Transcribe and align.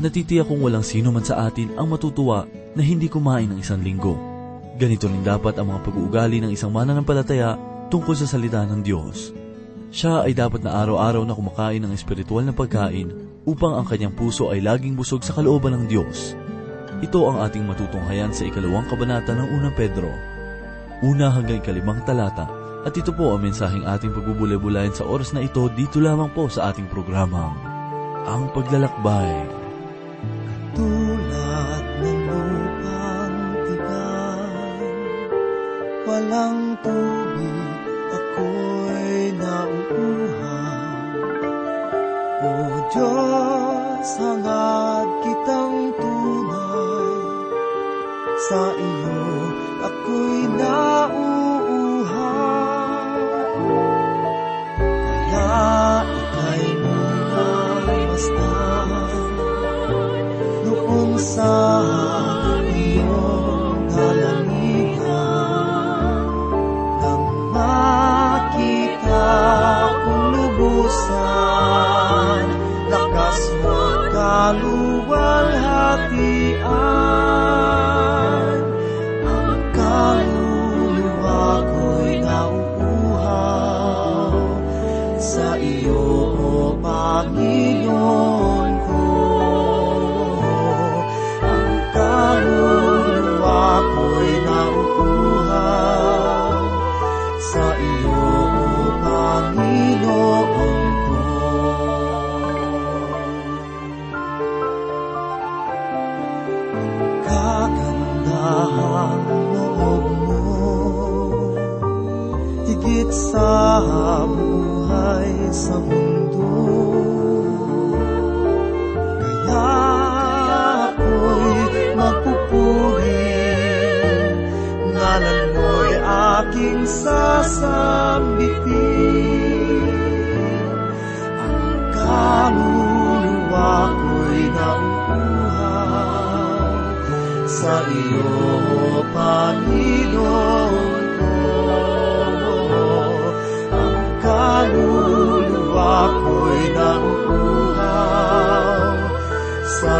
natitiyak 0.00 0.48
kong 0.48 0.64
walang 0.64 0.84
sino 0.84 1.12
man 1.12 1.22
sa 1.22 1.46
atin 1.48 1.76
ang 1.76 1.92
matutuwa 1.92 2.48
na 2.74 2.82
hindi 2.82 3.06
kumain 3.06 3.48
ng 3.52 3.60
isang 3.60 3.84
linggo. 3.84 4.16
Ganito 4.80 5.06
rin 5.06 5.20
dapat 5.20 5.60
ang 5.60 5.72
mga 5.72 5.80
pag-uugali 5.84 6.40
ng 6.40 6.50
isang 6.56 6.72
mananampalataya 6.72 7.60
tungkol 7.92 8.16
sa 8.16 8.24
salita 8.24 8.64
ng 8.64 8.80
Diyos. 8.80 9.36
Siya 9.90 10.24
ay 10.24 10.32
dapat 10.32 10.62
na 10.62 10.80
araw-araw 10.80 11.26
na 11.26 11.34
kumakain 11.34 11.82
ng 11.82 11.92
espiritual 11.92 12.46
na 12.46 12.54
pagkain 12.54 13.10
upang 13.44 13.74
ang 13.74 13.84
kanyang 13.84 14.14
puso 14.14 14.48
ay 14.54 14.62
laging 14.62 14.94
busog 14.94 15.20
sa 15.20 15.34
kalooban 15.34 15.74
ng 15.74 15.84
Diyos. 15.90 16.38
Ito 17.02 17.20
ang 17.26 17.42
ating 17.44 17.66
matutunghayan 17.66 18.30
sa 18.30 18.46
ikalawang 18.46 18.86
kabanata 18.86 19.34
ng 19.34 19.48
unang 19.52 19.74
Pedro. 19.74 20.08
Una 21.02 21.32
hanggang 21.34 21.58
ikalimang 21.58 22.06
talata 22.06 22.46
at 22.86 22.96
ito 22.96 23.12
po 23.12 23.36
ang 23.36 23.44
mensaheng 23.44 23.84
ating 23.84 24.14
pagbubulay-bulayan 24.16 24.96
sa 24.96 25.04
oras 25.04 25.36
na 25.36 25.44
ito 25.44 25.68
dito 25.76 26.00
lamang 26.00 26.32
po 26.32 26.48
sa 26.48 26.72
ating 26.72 26.88
programa, 26.88 27.52
Ang 28.24 28.48
Paglalakbay. 28.56 29.59
Tulad 30.70 31.84
ng 31.98 32.20
lupang 32.30 33.38
tigang, 33.66 35.02
walang 36.06 36.78
tubig 36.78 37.58
ako'y 38.14 39.34
nauuhaw. 39.34 41.10
O 42.40 42.54
Diyos, 42.94 44.08
hangad 44.22 45.10
kitang 45.26 45.90
tunay, 45.98 47.10
sa 48.46 48.70
iyo 48.70 49.26
ako'y 49.90 50.38
nauuhaw. 50.54 51.50
Kaya 55.30 56.06
ika'y 56.06 56.66
munang 56.78 58.06
masdan, 58.06 58.59
noong 61.36 62.09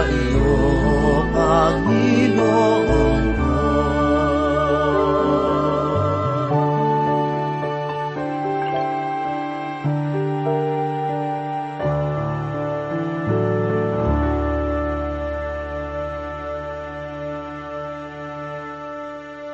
iyo, 0.07 0.55
Panginoon 1.35 3.23
ko. 3.35 3.55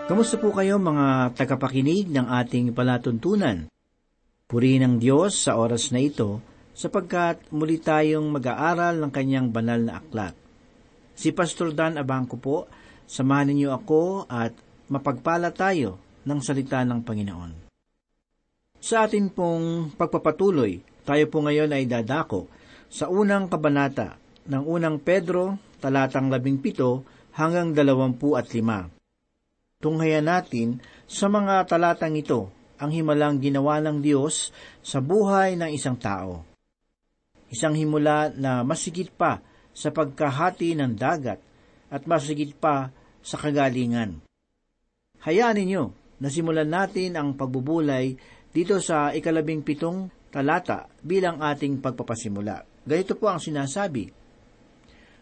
Kamusta 0.06 0.36
po 0.38 0.53
kayo 0.53 0.76
mga 0.76 1.32
tagapakinig 1.32 2.12
ng 2.12 2.28
ating 2.28 2.76
palatuntunan? 2.76 3.68
Purihin 4.47 4.86
ang 4.86 4.94
Diyos 5.03 5.34
sa 5.34 5.58
oras 5.58 5.91
na 5.91 5.98
ito 5.98 6.55
sapagkat 6.76 7.41
muli 7.48 7.81
tayong 7.81 8.28
mag-aaral 8.28 9.00
ng 9.00 9.09
kanyang 9.09 9.48
banal 9.48 9.81
na 9.81 9.97
aklat. 10.04 10.37
Si 11.16 11.32
Pastor 11.32 11.72
Dan 11.72 11.97
Abangco 11.97 12.37
po, 12.37 12.69
samahan 13.09 13.48
ninyo 13.48 13.72
ako 13.72 14.28
at 14.28 14.53
mapagpala 14.92 15.56
tayo 15.56 15.97
ng 16.28 16.38
salita 16.44 16.84
ng 16.84 17.00
Panginoon. 17.00 17.53
Sa 18.76 19.09
atin 19.09 19.32
pong 19.32 19.97
pagpapatuloy, 19.97 20.84
tayo 21.09 21.25
po 21.32 21.41
ngayon 21.41 21.72
ay 21.72 21.88
dadako 21.88 22.53
sa 22.92 23.09
unang 23.09 23.48
kabanata 23.48 24.20
ng 24.44 24.62
unang 24.62 25.00
Pedro, 25.00 25.56
talatang 25.81 26.28
labing 26.28 26.60
pito 26.60 27.03
hanggang 27.34 27.72
dalawampu 27.72 28.36
at 28.36 28.53
lima. 28.53 28.86
Tunghayan 29.81 30.28
natin 30.28 30.84
sa 31.09 31.32
mga 31.32 31.65
talatang 31.66 32.15
ito 32.15 32.53
ang 32.76 32.92
himalang 32.92 33.41
ginawa 33.41 33.81
ng 33.81 34.04
Diyos 34.04 34.53
sa 34.84 35.00
buhay 35.00 35.56
ng 35.56 35.72
isang 35.72 35.97
tao. 35.97 36.55
Isang 37.52 37.78
himula 37.78 38.34
na 38.34 38.66
masigit 38.66 39.10
pa 39.12 39.42
sa 39.76 39.92
pagkahati 39.92 40.74
ng 40.74 40.96
dagat 40.96 41.38
at 41.92 42.02
masigit 42.08 42.56
pa 42.56 42.90
sa 43.22 43.36
kagalingan. 43.38 44.22
Hayaan 45.22 45.58
ninyo 45.58 45.84
na 46.22 46.28
simulan 46.30 46.70
natin 46.70 47.14
ang 47.14 47.34
pagbubulay 47.34 48.16
dito 48.50 48.80
sa 48.80 49.12
ikalabing 49.12 49.60
pitong 49.62 50.08
talata 50.32 50.88
bilang 51.04 51.42
ating 51.44 51.78
pagpapasimula. 51.82 52.64
Ganito 52.86 53.18
po 53.18 53.28
ang 53.28 53.42
sinasabi, 53.42 54.14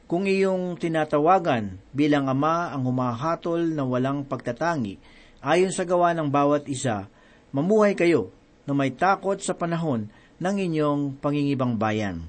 kung 0.05 0.29
iyong 0.29 0.77
tinatawagan 0.77 1.81
bilang 1.89 2.29
ama 2.29 2.69
ang 2.71 2.85
humahatol 2.85 3.73
na 3.73 3.89
walang 3.89 4.29
pagtatangi, 4.29 5.01
ayon 5.41 5.73
sa 5.73 5.89
gawa 5.89 6.13
ng 6.13 6.29
bawat 6.29 6.69
isa, 6.69 7.09
mamuhay 7.57 7.97
kayo 7.97 8.29
na 8.69 8.77
may 8.77 8.93
takot 8.93 9.41
sa 9.41 9.57
panahon 9.57 10.13
ng 10.39 10.57
inyong 10.59 11.21
pangingibang 11.23 11.79
bayan. 11.79 12.27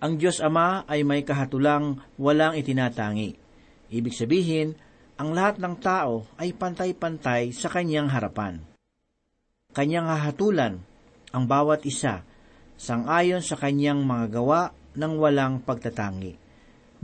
Ang 0.00 0.16
Diyos 0.16 0.40
Ama 0.40 0.88
ay 0.88 1.04
may 1.04 1.20
kahatulang 1.20 2.00
walang 2.16 2.56
itinatangi. 2.56 3.36
Ibig 3.92 4.14
sabihin, 4.16 4.72
ang 5.20 5.36
lahat 5.36 5.60
ng 5.60 5.76
tao 5.76 6.24
ay 6.40 6.56
pantay-pantay 6.56 7.52
sa 7.52 7.68
kanyang 7.68 8.08
harapan. 8.08 8.64
Kanyang 9.76 10.08
hahatulan 10.08 10.80
ang 11.36 11.44
bawat 11.44 11.84
isa 11.84 12.24
sangayon 12.80 13.44
sa 13.44 13.60
kanyang 13.60 14.00
mga 14.00 14.40
gawa 14.40 14.72
ng 14.96 15.12
walang 15.20 15.60
pagtatangi, 15.60 16.40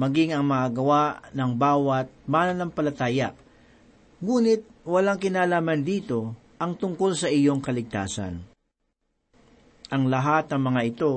maging 0.00 0.32
ang 0.32 0.48
mga 0.48 0.66
gawa 0.72 1.20
ng 1.36 1.52
bawat 1.52 2.08
mananampalataya. 2.24 3.36
Ngunit 4.24 4.64
walang 4.88 5.20
kinalaman 5.20 5.84
dito 5.84 6.32
ang 6.56 6.72
tungkol 6.80 7.12
sa 7.12 7.28
iyong 7.28 7.60
kaligtasan. 7.60 8.55
Ang 9.92 10.10
lahat 10.10 10.50
ng 10.50 10.62
mga 10.62 10.80
ito 10.86 11.12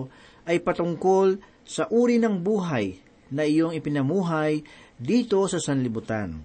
ay 0.46 0.62
patungkol 0.62 1.42
sa 1.66 1.90
uri 1.90 2.22
ng 2.22 2.42
buhay 2.42 2.98
na 3.34 3.46
iyong 3.46 3.74
ipinamuhay 3.78 4.62
dito 4.98 5.46
sa 5.46 5.62
sanlibutan. 5.62 6.42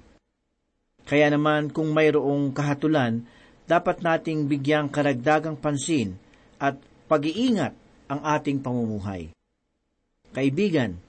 Kaya 1.04 1.28
naman 1.28 1.68
kung 1.68 1.92
mayroong 1.92 2.52
kahatulan, 2.56 3.24
dapat 3.64 4.04
nating 4.04 4.48
bigyang 4.48 4.92
karagdagang 4.92 5.56
pansin 5.56 6.16
at 6.60 6.76
pag-iingat 7.08 7.72
ang 8.08 8.20
ating 8.20 8.60
pamumuhay. 8.60 9.32
Kaibigan, 10.32 11.00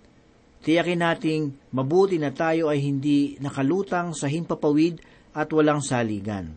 tiyakin 0.64 1.04
nating 1.04 1.44
mabuti 1.76 2.16
na 2.16 2.32
tayo 2.32 2.72
ay 2.72 2.80
hindi 2.80 3.36
nakalutang 3.44 4.16
sa 4.16 4.32
himpapawid 4.32 5.00
at 5.36 5.52
walang 5.52 5.84
saligan. 5.84 6.56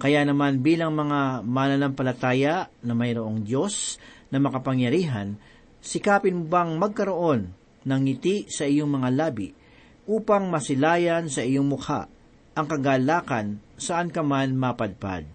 Kaya 0.00 0.24
naman 0.24 0.64
bilang 0.64 0.96
mga 0.96 1.44
mananampalataya 1.44 2.72
na 2.80 2.96
mayroong 2.96 3.44
Diyos 3.44 4.00
na 4.32 4.40
makapangyarihan, 4.40 5.36
sikapin 5.84 6.40
mo 6.40 6.44
bang 6.48 6.80
magkaroon 6.80 7.52
ng 7.84 8.00
ngiti 8.08 8.48
sa 8.48 8.64
iyong 8.64 8.88
mga 8.88 9.08
labi 9.12 9.52
upang 10.08 10.48
masilayan 10.48 11.28
sa 11.28 11.44
iyong 11.44 11.68
mukha 11.68 12.08
ang 12.56 12.66
kagalakan 12.66 13.60
saan 13.76 14.08
ka 14.08 14.24
man 14.24 14.56
mapadpad. 14.56 15.28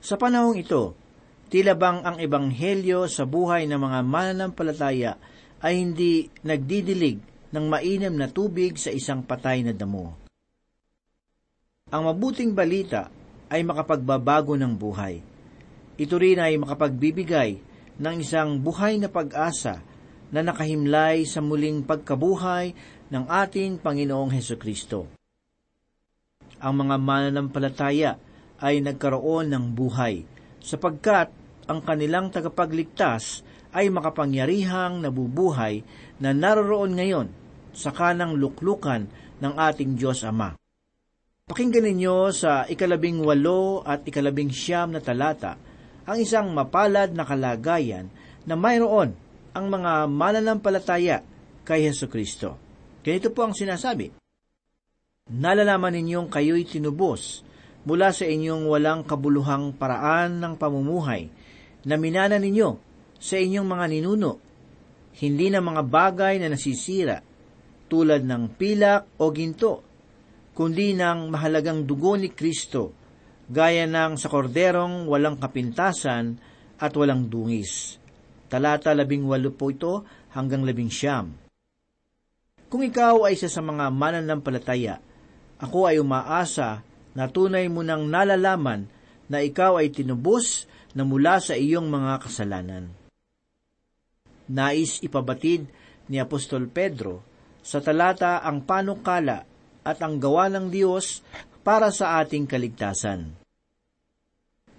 Sa 0.00 0.16
panahong 0.16 0.56
ito, 0.56 0.96
tila 1.52 1.76
bang 1.76 2.00
ang 2.00 2.16
ebanghelyo 2.16 3.12
sa 3.12 3.28
buhay 3.28 3.68
ng 3.68 3.76
mga 3.76 3.98
mananampalataya 4.08 5.12
ay 5.60 5.84
hindi 5.84 6.32
nagdidilig 6.44 7.20
ng 7.52 7.64
mainam 7.68 8.16
na 8.16 8.32
tubig 8.32 8.80
sa 8.80 8.88
isang 8.88 9.20
patay 9.20 9.60
na 9.60 9.76
damo. 9.76 10.25
Ang 11.86 12.10
mabuting 12.10 12.50
balita 12.50 13.06
ay 13.46 13.62
makapagbabago 13.62 14.58
ng 14.58 14.74
buhay. 14.74 15.22
Ito 15.94 16.18
rin 16.18 16.42
ay 16.42 16.58
makapagbibigay 16.58 17.62
ng 18.02 18.14
isang 18.18 18.58
buhay 18.58 18.98
na 18.98 19.06
pag-asa 19.06 19.86
na 20.34 20.42
nakahimlay 20.42 21.22
sa 21.30 21.38
muling 21.38 21.86
pagkabuhay 21.86 22.74
ng 23.06 23.30
ating 23.30 23.78
Panginoong 23.78 24.34
Heso 24.34 24.58
Kristo. 24.58 25.06
Ang 26.58 26.74
mga 26.74 26.98
mananampalataya 26.98 28.18
ay 28.58 28.82
nagkaroon 28.82 29.54
ng 29.54 29.70
buhay 29.70 30.26
sapagkat 30.58 31.30
ang 31.70 31.86
kanilang 31.86 32.34
tagapagligtas 32.34 33.46
ay 33.70 33.94
makapangyarihang 33.94 35.06
nabubuhay 35.06 35.86
na 36.18 36.34
naroroon 36.34 36.98
ngayon 36.98 37.30
sa 37.70 37.94
kanang 37.94 38.34
luklukan 38.34 39.06
ng 39.38 39.54
ating 39.54 39.94
Diyos 39.94 40.26
Ama. 40.26 40.65
Pakinggan 41.46 41.86
ninyo 41.86 42.34
sa 42.34 42.66
ikalabing 42.66 43.22
walo 43.22 43.78
at 43.86 44.02
ikalabing 44.02 44.50
siyam 44.50 44.90
na 44.90 44.98
talata 44.98 45.54
ang 46.02 46.18
isang 46.18 46.50
mapalad 46.50 47.14
na 47.14 47.22
kalagayan 47.22 48.10
na 48.50 48.58
mayroon 48.58 49.14
ang 49.54 49.66
mga 49.70 50.10
mananampalataya 50.10 51.22
kay 51.62 51.86
Heso 51.86 52.10
Kristo. 52.10 52.58
Ganito 52.98 53.30
po 53.30 53.46
ang 53.46 53.54
sinasabi. 53.54 54.10
Nalalaman 55.30 55.94
ninyong 55.94 56.34
kayo'y 56.34 56.66
tinubos 56.66 57.46
mula 57.86 58.10
sa 58.10 58.26
inyong 58.26 58.66
walang 58.66 59.06
kabuluhang 59.06 59.70
paraan 59.78 60.42
ng 60.42 60.58
pamumuhay 60.58 61.30
na 61.86 61.94
minana 61.94 62.42
ninyo 62.42 62.74
sa 63.22 63.38
inyong 63.38 63.70
mga 63.70 63.86
ninuno, 63.94 64.32
hindi 65.22 65.46
na 65.54 65.62
mga 65.62 65.82
bagay 65.86 66.42
na 66.42 66.50
nasisira, 66.50 67.22
tulad 67.86 68.26
ng 68.26 68.50
pilak 68.58 69.22
o 69.22 69.30
ginto, 69.30 69.85
kundi 70.56 70.96
ng 70.96 71.28
mahalagang 71.28 71.84
dugo 71.84 72.16
ni 72.16 72.32
Kristo, 72.32 72.96
gaya 73.52 73.84
ng 73.84 74.16
sa 74.16 74.32
korderong 74.32 75.04
walang 75.04 75.36
kapintasan 75.36 76.40
at 76.80 76.92
walang 76.96 77.28
dungis. 77.28 78.00
Talata 78.48 78.96
labing 78.96 79.28
walo 79.28 79.52
po 79.52 79.68
ito 79.68 80.08
hanggang 80.32 80.64
labing 80.64 80.88
siyam. 80.88 81.36
Kung 82.72 82.80
ikaw 82.80 83.28
ay 83.28 83.36
isa 83.36 83.52
sa 83.52 83.60
mga 83.60 83.92
mananampalataya, 83.92 84.96
ako 85.60 85.92
ay 85.92 86.00
umaasa 86.00 86.80
na 87.12 87.28
tunay 87.28 87.68
mo 87.68 87.84
nang 87.84 88.08
nalalaman 88.08 88.88
na 89.28 89.44
ikaw 89.44 89.76
ay 89.76 89.92
tinubos 89.92 90.64
na 90.96 91.04
mula 91.04 91.36
sa 91.38 91.52
iyong 91.52 91.86
mga 91.92 92.12
kasalanan 92.24 92.96
nais 94.46 95.02
ipabatid 95.02 95.66
ni 96.06 96.22
Apostol 96.22 96.70
Pedro 96.70 97.22
sa 97.66 97.82
talata 97.82 98.42
ang 98.46 98.62
panukala 98.62 99.42
at 99.86 100.02
ang 100.02 100.18
gawa 100.18 100.50
ng 100.50 100.66
Diyos 100.66 101.22
para 101.62 101.94
sa 101.94 102.18
ating 102.18 102.50
kaligtasan. 102.50 103.30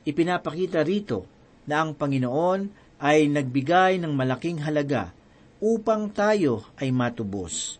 Ipinapakita 0.03 0.83
rito 0.83 1.23
na 1.63 1.83
ang 1.83 1.95
Panginoon 1.95 2.67
ay 2.99 3.31
nagbigay 3.31 4.03
ng 4.03 4.11
malaking 4.11 4.59
halaga 4.67 5.15
upang 5.63 6.11
tayo 6.11 6.67
ay 6.75 6.91
matubos. 6.91 7.79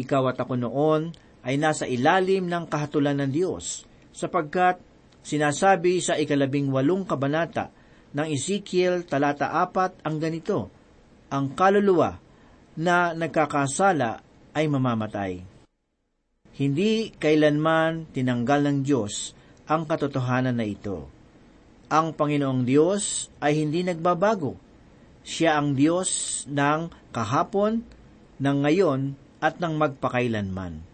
Ikaw 0.00 0.32
at 0.32 0.38
ako 0.40 0.56
noon 0.56 1.12
ay 1.44 1.56
nasa 1.60 1.84
ilalim 1.88 2.48
ng 2.48 2.64
kahatulan 2.68 3.20
ng 3.20 3.30
Diyos, 3.32 3.84
sapagkat 4.12 4.80
sinasabi 5.24 6.00
sa 6.00 6.16
ikalabing 6.16 6.68
walong 6.68 7.08
kabanata 7.08 7.72
ng 8.12 8.26
Ezekiel 8.28 9.08
talata 9.08 9.52
apat 9.60 10.04
ang 10.04 10.20
ganito, 10.20 10.68
ang 11.32 11.52
kaluluwa 11.56 12.20
na 12.76 13.16
nagkakasala 13.16 14.20
ay 14.52 14.66
mamamatay. 14.66 15.49
Hindi 16.56 17.14
kailanman 17.14 18.10
tinanggal 18.10 18.60
ng 18.66 18.78
Diyos 18.82 19.36
ang 19.70 19.86
katotohanan 19.86 20.58
na 20.58 20.66
ito. 20.66 21.06
Ang 21.90 22.14
Panginoong 22.14 22.66
Diyos 22.66 23.30
ay 23.38 23.62
hindi 23.62 23.86
nagbabago. 23.86 24.58
Siya 25.22 25.58
ang 25.58 25.78
Diyos 25.78 26.42
ng 26.50 27.10
kahapon, 27.14 27.82
ng 28.42 28.56
ngayon, 28.66 29.14
at 29.40 29.58
ng 29.58 29.74
magpakailanman. 29.78 30.84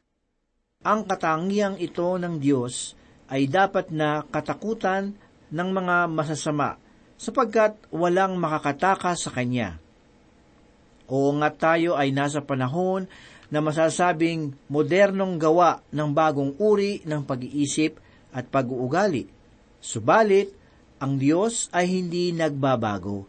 Ang 0.87 1.00
katangiang 1.08 1.76
ito 1.82 2.14
ng 2.14 2.38
Diyos 2.38 2.94
ay 3.26 3.50
dapat 3.50 3.91
na 3.91 4.23
katakutan 4.23 5.19
ng 5.50 5.69
mga 5.73 6.06
masasama 6.06 6.79
sapagkat 7.17 7.75
walang 7.91 8.38
makakataka 8.38 9.19
sa 9.19 9.32
Kanya. 9.35 9.82
Oo 11.11 11.35
nga 11.38 11.50
tayo 11.50 11.94
ay 11.99 12.11
nasa 12.14 12.43
panahon 12.43 13.06
na 13.50 13.62
masasabing 13.62 14.54
modernong 14.66 15.38
gawa 15.38 15.82
ng 15.94 16.10
bagong 16.10 16.58
uri 16.58 17.02
ng 17.06 17.22
pag-iisip 17.22 17.98
at 18.34 18.50
pag-uugali. 18.50 19.31
Subalit, 19.78 20.50
ang 20.98 21.20
Diyos 21.20 21.69
ay 21.70 21.87
hindi 21.88 22.32
nagbabago. 22.32 23.28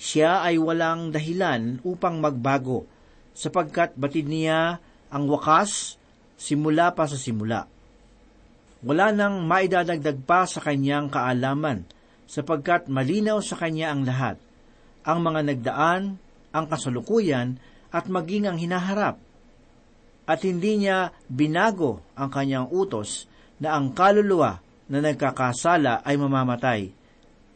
Siya 0.00 0.44
ay 0.44 0.56
walang 0.56 1.12
dahilan 1.12 1.80
upang 1.84 2.18
magbago, 2.18 2.88
sapagkat 3.36 3.94
batid 3.94 4.26
niya 4.26 4.80
ang 5.12 5.24
wakas 5.28 6.00
simula 6.40 6.92
pa 6.96 7.04
sa 7.04 7.20
simula. 7.20 7.68
Wala 8.80 9.12
nang 9.12 9.44
maidadagdag 9.44 10.24
pa 10.24 10.48
sa 10.48 10.64
kanyang 10.64 11.12
kaalaman, 11.12 11.84
sapagkat 12.24 12.88
malinaw 12.88 13.44
sa 13.44 13.60
kanya 13.60 13.92
ang 13.92 14.08
lahat. 14.08 14.40
Ang 15.04 15.18
mga 15.20 15.40
nagdaan 15.52 16.02
ang 16.50 16.66
kasalukuyan 16.66 17.60
at 17.92 18.08
maging 18.08 18.48
ang 18.48 18.56
hinaharap. 18.56 19.20
At 20.30 20.46
hindi 20.46 20.78
niya 20.78 21.10
binago 21.26 22.06
ang 22.14 22.30
kanyang 22.30 22.70
utos 22.70 23.26
na 23.58 23.74
ang 23.74 23.90
kaluluwa 23.90 24.62
na 24.86 25.02
nagkakasala 25.02 26.06
ay 26.06 26.14
mamamatay. 26.14 26.80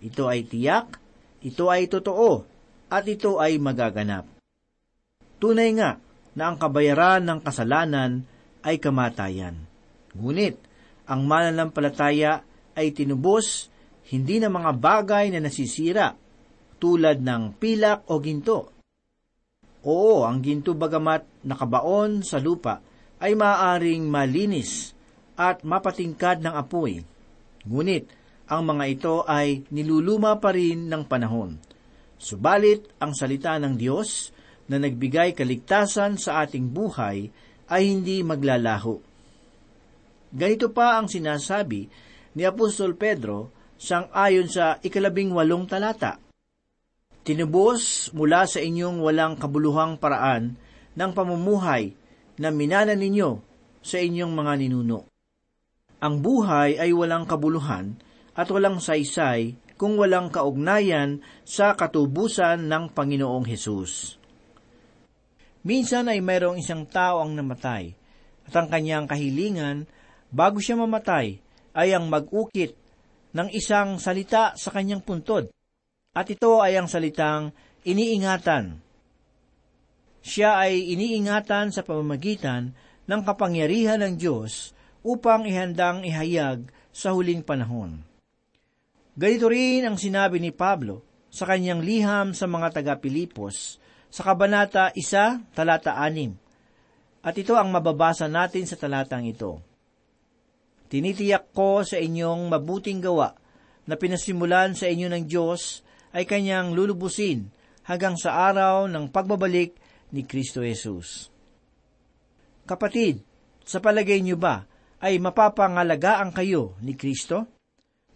Ito 0.02 0.26
ay 0.26 0.42
tiyak, 0.42 0.98
ito 1.46 1.70
ay 1.70 1.86
totoo, 1.86 2.42
at 2.90 3.06
ito 3.06 3.38
ay 3.38 3.62
magaganap. 3.62 4.26
Tunay 5.38 5.70
nga 5.78 6.02
na 6.34 6.50
ang 6.50 6.58
kabayaran 6.58 7.22
ng 7.22 7.38
kasalanan 7.46 8.26
ay 8.66 8.82
kamatayan. 8.82 9.54
Ngunit, 10.18 10.58
ang 11.06 11.30
mananampalataya 11.30 12.42
ay 12.74 12.90
tinubos 12.90 13.70
hindi 14.10 14.42
na 14.42 14.50
mga 14.50 14.74
bagay 14.74 15.30
na 15.30 15.46
nasisira, 15.46 16.18
tulad 16.82 17.22
ng 17.22 17.54
pilak 17.54 18.10
o 18.10 18.18
ginto, 18.18 18.73
Oo, 19.84 20.24
ang 20.24 20.40
ginto 20.40 20.72
bagamat 20.72 21.44
nakabaon 21.44 22.24
sa 22.24 22.40
lupa 22.40 22.80
ay 23.20 23.36
maaaring 23.36 24.08
malinis 24.08 24.96
at 25.36 25.60
mapatingkad 25.60 26.40
ng 26.40 26.54
apoy. 26.56 27.04
Ngunit, 27.68 28.08
ang 28.44 28.64
mga 28.64 28.84
ito 28.88 29.14
ay 29.24 29.64
niluluma 29.72 30.36
pa 30.40 30.52
rin 30.52 30.88
ng 30.88 31.04
panahon. 31.08 31.56
Subalit, 32.16 32.88
ang 33.00 33.12
salita 33.12 33.56
ng 33.60 33.76
Diyos 33.76 34.32
na 34.68 34.80
nagbigay 34.80 35.36
kaligtasan 35.36 36.16
sa 36.16 36.44
ating 36.44 36.72
buhay 36.72 37.28
ay 37.68 37.82
hindi 37.84 38.24
maglalaho. 38.24 38.96
Ganito 40.32 40.72
pa 40.72 40.96
ang 40.96 41.08
sinasabi 41.08 41.88
ni 42.34 42.42
Apostol 42.42 42.96
Pedro 42.96 43.52
sang 43.76 44.08
ayon 44.16 44.48
sa 44.48 44.80
ikalabing 44.80 45.30
walong 45.30 45.68
talata. 45.68 46.23
Tinubos 47.24 48.12
mula 48.12 48.44
sa 48.44 48.60
inyong 48.60 49.00
walang 49.00 49.40
kabuluhang 49.40 49.96
paraan 49.96 50.60
ng 50.92 51.10
pamumuhay 51.16 51.96
na 52.36 52.52
minana 52.52 52.92
ninyo 52.92 53.40
sa 53.80 53.96
inyong 53.96 54.28
mga 54.28 54.52
ninuno. 54.60 55.08
Ang 56.04 56.20
buhay 56.20 56.76
ay 56.76 56.92
walang 56.92 57.24
kabuluhan 57.24 57.96
at 58.36 58.44
walang 58.52 58.76
saysay 58.76 59.56
kung 59.80 59.96
walang 59.96 60.28
kaugnayan 60.28 61.24
sa 61.48 61.72
katubusan 61.72 62.68
ng 62.68 62.92
Panginoong 62.92 63.48
Hesus. 63.48 64.20
Minsan 65.64 66.12
ay 66.12 66.20
mayroong 66.20 66.60
isang 66.60 66.84
tao 66.84 67.24
ang 67.24 67.32
namatay 67.32 67.96
at 68.44 68.52
ang 68.52 68.68
kanyang 68.68 69.08
kahilingan 69.08 69.88
bago 70.28 70.60
siya 70.60 70.76
mamatay 70.76 71.40
ay 71.72 71.88
ang 71.96 72.04
mag-ukit 72.12 72.76
ng 73.32 73.48
isang 73.48 73.96
salita 73.96 74.52
sa 74.60 74.68
kanyang 74.68 75.00
puntod 75.00 75.48
at 76.14 76.26
ito 76.30 76.62
ay 76.62 76.78
ang 76.78 76.86
salitang 76.86 77.50
iniingatan. 77.82 78.78
Siya 80.24 80.62
ay 80.62 80.94
iniingatan 80.94 81.74
sa 81.74 81.82
pamamagitan 81.84 82.72
ng 83.04 83.20
kapangyarihan 83.26 84.00
ng 84.00 84.14
Diyos 84.16 84.72
upang 85.04 85.44
ihandang 85.44 86.06
ihayag 86.06 86.70
sa 86.94 87.12
huling 87.12 87.44
panahon. 87.44 88.00
Ganito 89.14 89.46
rin 89.52 89.84
ang 89.84 90.00
sinabi 90.00 90.40
ni 90.40 90.54
Pablo 90.54 91.04
sa 91.28 91.44
kanyang 91.44 91.84
liham 91.84 92.32
sa 92.32 92.48
mga 92.48 92.80
taga-Pilipos 92.80 93.82
sa 94.08 94.22
Kabanata 94.24 94.94
1, 94.96 95.52
talata 95.52 95.98
6. 95.98 97.26
At 97.26 97.34
ito 97.36 97.58
ang 97.58 97.68
mababasa 97.68 98.30
natin 98.30 98.64
sa 98.64 98.78
talatang 98.78 99.28
ito. 99.28 99.60
Tinitiyak 100.88 101.50
ko 101.52 101.82
sa 101.84 101.98
inyong 101.98 102.48
mabuting 102.48 103.02
gawa 103.02 103.34
na 103.84 103.94
pinasimulan 103.98 104.72
sa 104.72 104.88
inyo 104.88 105.10
ng 105.10 105.24
Diyos 105.28 105.83
ay 106.14 106.24
kanyang 106.24 106.72
lulubusin 106.72 107.50
hanggang 107.84 108.14
sa 108.14 108.48
araw 108.48 108.86
ng 108.86 109.10
pagbabalik 109.10 109.74
ni 110.14 110.22
Kristo 110.22 110.62
Jesus. 110.62 111.28
Kapatid, 112.64 113.20
sa 113.66 113.82
palagay 113.82 114.22
niyo 114.22 114.38
ba 114.38 114.64
ay 115.02 115.18
mapapangalagaan 115.18 116.32
kayo 116.32 116.78
ni 116.80 116.94
Kristo? 116.94 117.50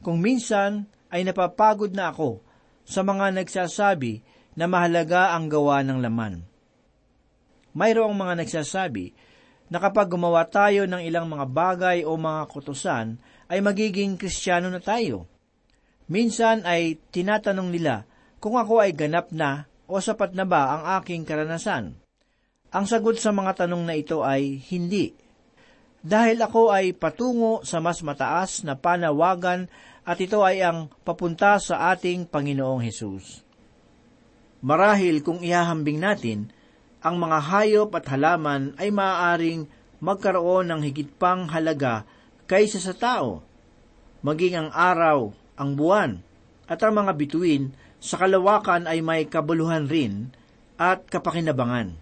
Kung 0.01 0.23
minsan 0.23 0.87
ay 1.11 1.27
napapagod 1.27 1.91
na 1.91 2.15
ako 2.15 2.41
sa 2.87 3.03
mga 3.05 3.35
nagsasabi 3.35 4.23
na 4.57 4.65
mahalaga 4.71 5.37
ang 5.37 5.51
gawa 5.51 5.85
ng 5.85 5.99
laman. 6.01 6.35
Mayroong 7.77 8.17
mga 8.17 8.47
nagsasabi 8.47 9.13
na 9.69 9.77
kapag 9.79 10.09
gumawa 10.09 10.49
tayo 10.49 10.89
ng 10.89 11.05
ilang 11.05 11.29
mga 11.29 11.45
bagay 11.45 11.99
o 12.09 12.17
mga 12.17 12.49
kutusan, 12.49 13.21
ay 13.49 13.61
magiging 13.61 14.17
kristyano 14.17 14.73
na 14.73 14.81
tayo. 14.81 15.29
Minsan 16.09 16.65
ay 16.65 16.97
tinatanong 17.13 17.69
nila 17.69 18.09
kung 18.41 18.57
ako 18.57 18.81
ay 18.81 18.97
ganap 18.97 19.29
na 19.29 19.69
o 19.85 20.01
sapat 20.01 20.33
na 20.33 20.49
ba 20.49 20.77
ang 20.77 20.83
aking 21.01 21.29
karanasan. 21.29 21.97
Ang 22.69 22.85
sagot 22.85 23.21
sa 23.21 23.33
mga 23.33 23.65
tanong 23.65 23.85
na 23.85 23.97
ito 23.97 24.25
ay 24.25 24.61
hindi. 24.73 25.13
Dahil 26.05 26.41
ako 26.41 26.73
ay 26.73 26.97
patungo 26.97 27.65
sa 27.65 27.81
mas 27.81 28.01
mataas 28.05 28.65
na 28.65 28.77
panawagan 28.77 29.69
at 30.09 30.17
ito 30.21 30.41
ay 30.41 30.65
ang 30.65 30.89
papunta 31.05 31.61
sa 31.61 31.93
ating 31.93 32.29
Panginoong 32.29 32.81
Hesus. 32.81 33.45
Marahil 34.65 35.21
kung 35.21 35.45
ihahambing 35.45 36.01
natin, 36.01 36.49
ang 37.05 37.21
mga 37.21 37.39
hayop 37.41 37.91
at 37.95 38.09
halaman 38.11 38.75
ay 38.81 38.91
maaaring 38.91 39.69
magkaroon 40.03 40.73
ng 40.73 40.81
higit 40.83 41.11
pang 41.15 41.47
halaga 41.47 42.03
kaysa 42.51 42.81
sa 42.83 42.95
tao. 42.95 43.45
Maging 44.25 44.55
ang 44.59 44.71
araw, 44.75 45.31
ang 45.59 45.75
buwan, 45.75 46.23
at 46.71 46.79
ang 46.81 46.95
mga 46.95 47.13
bituin 47.19 47.75
sa 47.99 48.15
kalawakan 48.17 48.87
ay 48.87 49.03
may 49.03 49.27
kabuluhan 49.27 49.91
rin 49.91 50.31
at 50.79 51.05
kapakinabangan. 51.11 51.99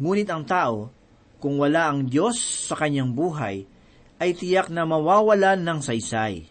Ngunit 0.00 0.28
ang 0.32 0.48
tao, 0.48 0.88
kung 1.36 1.60
wala 1.60 1.92
ang 1.92 2.08
Diyos 2.08 2.40
sa 2.40 2.74
kanyang 2.80 3.12
buhay, 3.12 3.68
ay 4.16 4.30
tiyak 4.32 4.72
na 4.72 4.88
mawawalan 4.88 5.60
ng 5.60 5.78
saysay. 5.84 6.48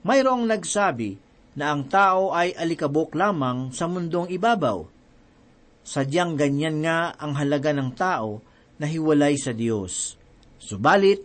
Mayroong 0.00 0.48
nagsabi 0.48 1.20
na 1.56 1.72
ang 1.72 1.84
tao 1.88 2.32
ay 2.32 2.56
alikabok 2.56 3.12
lamang 3.12 3.72
sa 3.72 3.84
mundong 3.88 4.32
ibabaw. 4.32 4.88
Sadyang 5.84 6.36
ganyan 6.40 6.80
nga 6.80 7.12
ang 7.16 7.36
halaga 7.36 7.72
ng 7.76 7.90
tao 7.92 8.40
na 8.80 8.88
hiwalay 8.88 9.36
sa 9.36 9.52
Diyos. 9.52 10.16
Subalit, 10.56 11.20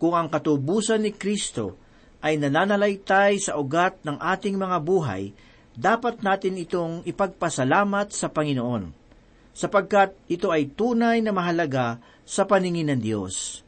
kung 0.00 0.16
ang 0.16 0.32
katubusan 0.32 1.04
ni 1.04 1.12
Kristo 1.12 1.76
ay 2.20 2.36
nananalaytay 2.36 3.40
sa 3.40 3.56
ugat 3.56 4.00
ng 4.04 4.20
ating 4.20 4.56
mga 4.60 4.78
buhay, 4.84 5.32
dapat 5.72 6.20
natin 6.20 6.60
itong 6.60 7.00
ipagpasalamat 7.08 8.12
sa 8.12 8.28
Panginoon, 8.28 8.92
sapagkat 9.56 10.12
ito 10.28 10.52
ay 10.52 10.68
tunay 10.68 11.24
na 11.24 11.32
mahalaga 11.32 11.96
sa 12.28 12.44
paningin 12.44 12.92
ng 12.92 13.00
Diyos. 13.00 13.64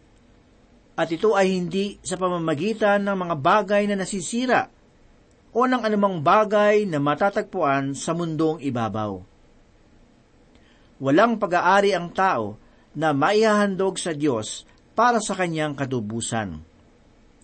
At 0.93 1.09
ito 1.09 1.33
ay 1.33 1.57
hindi 1.57 1.97
sa 2.05 2.21
pamamagitan 2.21 3.09
ng 3.09 3.17
mga 3.17 3.37
bagay 3.41 3.83
na 3.89 3.97
nasisira, 3.97 4.69
o 5.53 5.69
ng 5.69 5.85
anumang 5.85 6.21
bagay 6.25 6.89
na 6.89 6.97
matatagpuan 6.97 7.93
sa 7.93 8.17
mundong 8.17 8.61
ibabaw. 8.65 9.21
Walang 11.03 11.37
pag-aari 11.37 11.93
ang 11.93 12.09
tao 12.13 12.57
na 12.97 13.13
maihahandog 13.13 14.01
sa 14.01 14.17
Diyos 14.17 14.65
para 14.93 15.21
sa 15.21 15.37
kanyang 15.37 15.77
katubusan. 15.77 16.61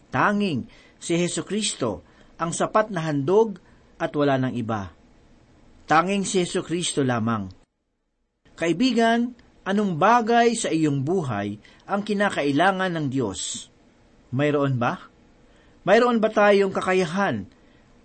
Tanging 0.08 0.64
si 0.99 1.19
Heso 1.19 1.47
Kristo 1.47 2.02
ang 2.38 2.55
sapat 2.55 2.90
na 2.90 3.02
handog 3.07 3.59
at 3.99 4.14
wala 4.14 4.38
ng 4.38 4.55
iba. 4.55 4.95
Tanging 5.88 6.23
si 6.23 6.45
Heso 6.45 6.62
Kristo 6.62 7.02
lamang. 7.02 7.49
Kaibigan, 8.59 9.33
anong 9.64 9.97
bagay 9.97 10.55
sa 10.59 10.69
iyong 10.69 11.02
buhay 11.02 11.59
ang 11.87 12.02
kinakailangan 12.02 12.93
ng 12.95 13.07
Diyos? 13.09 13.71
Mayroon 14.35 14.76
ba? 14.76 14.99
Mayroon 15.87 16.21
ba 16.21 16.28
tayong 16.28 16.75
kakayahan 16.75 17.49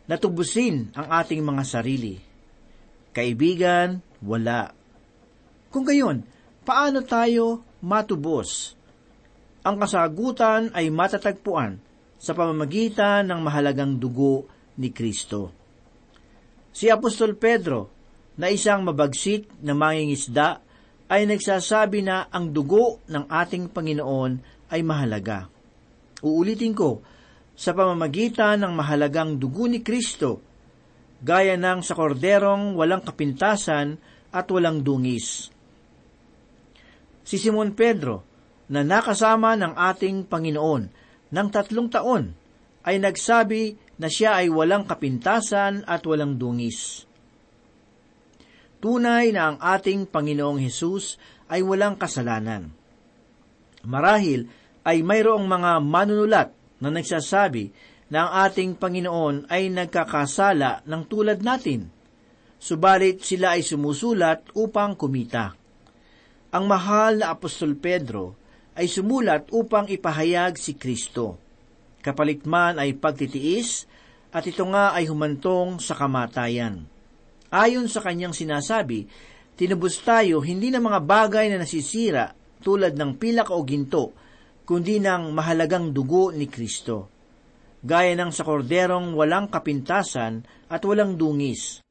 natubusin 0.08 0.92
ang 0.96 1.08
ating 1.24 1.42
mga 1.44 1.64
sarili. 1.64 2.16
Kaibigan, 3.14 4.02
wala. 4.26 4.74
Kung 5.70 5.86
gayon, 5.86 6.26
paano 6.66 7.06
tayo 7.06 7.64
matubos? 7.80 8.76
Ang 9.64 9.80
kasagutan 9.80 10.74
ay 10.76 10.92
matatagpuan 10.92 11.80
sa 12.24 12.32
pamamagitan 12.32 13.28
ng 13.28 13.40
mahalagang 13.44 14.00
dugo 14.00 14.48
ni 14.80 14.96
Kristo. 14.96 15.52
Si 16.72 16.88
Apostol 16.88 17.36
Pedro, 17.36 17.92
na 18.40 18.48
isang 18.48 18.88
mabagsik 18.88 19.60
na 19.60 19.76
mangingisda, 19.76 20.64
ay 21.12 21.28
nagsasabi 21.28 22.00
na 22.00 22.32
ang 22.32 22.56
dugo 22.56 23.04
ng 23.12 23.28
ating 23.28 23.70
Panginoon 23.70 24.32
ay 24.72 24.82
mahalaga. 24.82 25.52
Uulitin 26.24 26.72
ko, 26.72 27.04
sa 27.54 27.76
pamamagitan 27.76 28.64
ng 28.64 28.74
mahalagang 28.74 29.38
dugo 29.38 29.68
ni 29.68 29.84
Kristo, 29.84 30.40
gaya 31.20 31.60
ng 31.60 31.84
sa 31.86 31.94
korderong 31.94 32.74
walang 32.74 33.04
kapintasan 33.04 34.00
at 34.34 34.48
walang 34.50 34.82
dungis. 34.82 35.52
Si 37.22 37.36
Simon 37.36 37.76
Pedro, 37.76 38.26
na 38.72 38.82
nakasama 38.82 39.60
ng 39.60 39.76
ating 39.76 40.26
Panginoon 40.26 41.03
ng 41.34 41.48
tatlong 41.50 41.90
taon, 41.90 42.38
ay 42.86 43.02
nagsabi 43.02 43.74
na 43.98 44.06
siya 44.12 44.38
ay 44.38 44.54
walang 44.54 44.86
kapintasan 44.86 45.82
at 45.90 46.06
walang 46.06 46.38
dungis. 46.38 47.10
Tunay 48.84 49.32
na 49.32 49.50
ang 49.50 49.58
ating 49.58 50.06
Panginoong 50.12 50.60
Hesus 50.60 51.16
ay 51.48 51.64
walang 51.64 51.96
kasalanan. 51.96 52.70
Marahil 53.88 54.52
ay 54.84 55.00
mayroong 55.00 55.48
mga 55.48 55.80
manunulat 55.80 56.52
na 56.84 56.92
nagsasabi 56.92 57.72
na 58.12 58.28
ang 58.28 58.32
ating 58.52 58.76
Panginoon 58.76 59.48
ay 59.48 59.72
nagkakasala 59.72 60.84
ng 60.84 61.02
tulad 61.08 61.40
natin. 61.40 61.88
Subalit 62.60 63.24
sila 63.24 63.56
ay 63.56 63.64
sumusulat 63.64 64.52
upang 64.56 65.00
kumita. 65.00 65.56
Ang 66.52 66.66
mahal 66.68 67.24
na 67.24 67.32
Apostol 67.32 67.80
Pedro 67.80 68.36
ay 68.74 68.90
sumulat 68.90 69.50
upang 69.54 69.86
ipahayag 69.90 70.58
si 70.58 70.74
Kristo. 70.74 71.38
Kapalit 72.02 72.44
man 72.50 72.82
ay 72.82 72.98
pagtitiis, 72.98 73.86
at 74.34 74.44
ito 74.50 74.66
nga 74.66 74.98
ay 74.98 75.06
humantong 75.06 75.78
sa 75.78 75.94
kamatayan. 75.94 76.90
Ayon 77.54 77.86
sa 77.86 78.02
kanyang 78.02 78.34
sinasabi, 78.34 79.06
tinubos 79.54 80.02
tayo 80.02 80.42
hindi 80.42 80.74
ng 80.74 80.82
mga 80.82 81.00
bagay 81.06 81.54
na 81.54 81.62
nasisira 81.62 82.34
tulad 82.66 82.98
ng 82.98 83.22
pilak 83.22 83.54
o 83.54 83.62
ginto, 83.62 84.10
kundi 84.66 84.98
ng 84.98 85.30
mahalagang 85.30 85.94
dugo 85.94 86.34
ni 86.34 86.50
Kristo, 86.50 87.14
gaya 87.86 88.18
ng 88.18 88.34
sa 88.34 88.42
korderong 88.42 89.14
walang 89.14 89.54
kapintasan 89.54 90.42
at 90.72 90.82
walang 90.82 91.14
dungis. 91.14 91.84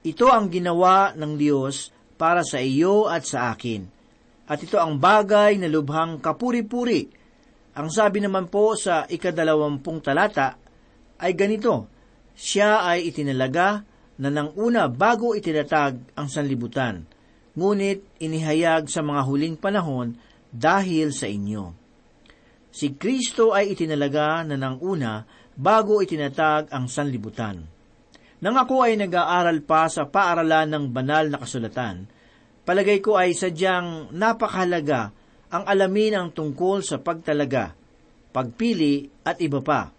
Ito 0.00 0.32
ang 0.32 0.48
ginawa 0.50 1.12
ng 1.14 1.36
Diyos 1.36 1.92
para 2.16 2.40
sa 2.42 2.58
iyo 2.58 3.06
at 3.06 3.28
sa 3.28 3.52
akin, 3.52 3.99
at 4.50 4.58
ito 4.58 4.82
ang 4.82 4.98
bagay 4.98 5.62
na 5.62 5.70
lubhang 5.70 6.18
kapuri-puri. 6.18 7.06
Ang 7.78 7.88
sabi 7.94 8.18
naman 8.18 8.50
po 8.50 8.74
sa 8.74 9.06
ikadalawampung 9.06 10.02
talata 10.02 10.58
ay 11.22 11.38
ganito, 11.38 11.86
siya 12.34 12.82
ay 12.82 13.14
itinalaga 13.14 13.86
na 14.18 14.28
nang 14.28 14.50
una 14.58 14.90
bago 14.90 15.38
itinatag 15.38 16.18
ang 16.18 16.26
sanlibutan, 16.26 17.06
ngunit 17.54 18.18
inihayag 18.18 18.90
sa 18.90 19.06
mga 19.06 19.22
huling 19.22 19.54
panahon 19.54 20.18
dahil 20.50 21.14
sa 21.14 21.30
inyo. 21.30 21.70
Si 22.74 22.98
Kristo 22.98 23.54
ay 23.54 23.78
itinalaga 23.78 24.42
na 24.42 24.58
ng 24.58 24.82
una 24.82 25.22
bago 25.54 26.02
itinatag 26.02 26.74
ang 26.74 26.90
sanlibutan. 26.90 27.62
Nang 28.40 28.56
ako 28.56 28.82
ay 28.82 28.98
nag-aaral 28.98 29.62
pa 29.62 29.86
sa 29.86 30.08
paaralan 30.10 30.74
ng 30.74 30.84
banal 30.90 31.28
na 31.28 31.38
kasulatan, 31.38 32.08
palagay 32.64 33.00
ko 33.02 33.16
ay 33.16 33.36
sadyang 33.36 34.12
napakahalaga 34.14 35.10
ang 35.50 35.64
alamin 35.66 36.14
ang 36.14 36.28
tungkol 36.30 36.84
sa 36.86 37.02
pagtalaga, 37.02 37.74
pagpili 38.30 39.10
at 39.26 39.42
iba 39.42 39.58
pa. 39.64 39.90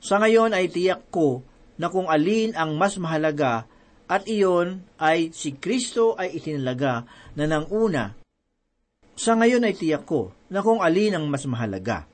Sa 0.00 0.16
ngayon 0.22 0.56
ay 0.56 0.72
tiyak 0.72 1.12
ko 1.12 1.44
na 1.76 1.92
kung 1.92 2.08
alin 2.08 2.56
ang 2.56 2.76
mas 2.78 2.96
mahalaga 2.96 3.68
at 4.06 4.24
iyon 4.24 4.86
ay 4.96 5.34
si 5.34 5.58
Kristo 5.58 6.14
ay 6.16 6.38
itinalaga 6.38 7.04
na 7.36 7.44
ng 7.44 7.66
una 7.74 8.26
sa 9.16 9.32
ngayon 9.32 9.64
ay 9.64 9.72
tiyak 9.72 10.04
ko 10.04 10.36
na 10.52 10.60
kung 10.60 10.84
alin 10.84 11.16
ang 11.16 11.24
mas 11.26 11.48
mahalaga. 11.48 12.04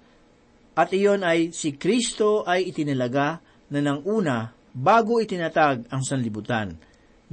At 0.78 0.94
iyon 0.94 1.26
ay 1.26 1.50
si 1.50 1.74
Kristo 1.74 2.46
ay 2.46 2.70
itinalaga 2.70 3.42
na 3.74 3.82
ng 3.82 4.06
una 4.06 4.54
bago 4.72 5.18
itinatag 5.18 5.90
ang 5.90 6.02
sanlibutan. 6.06 6.78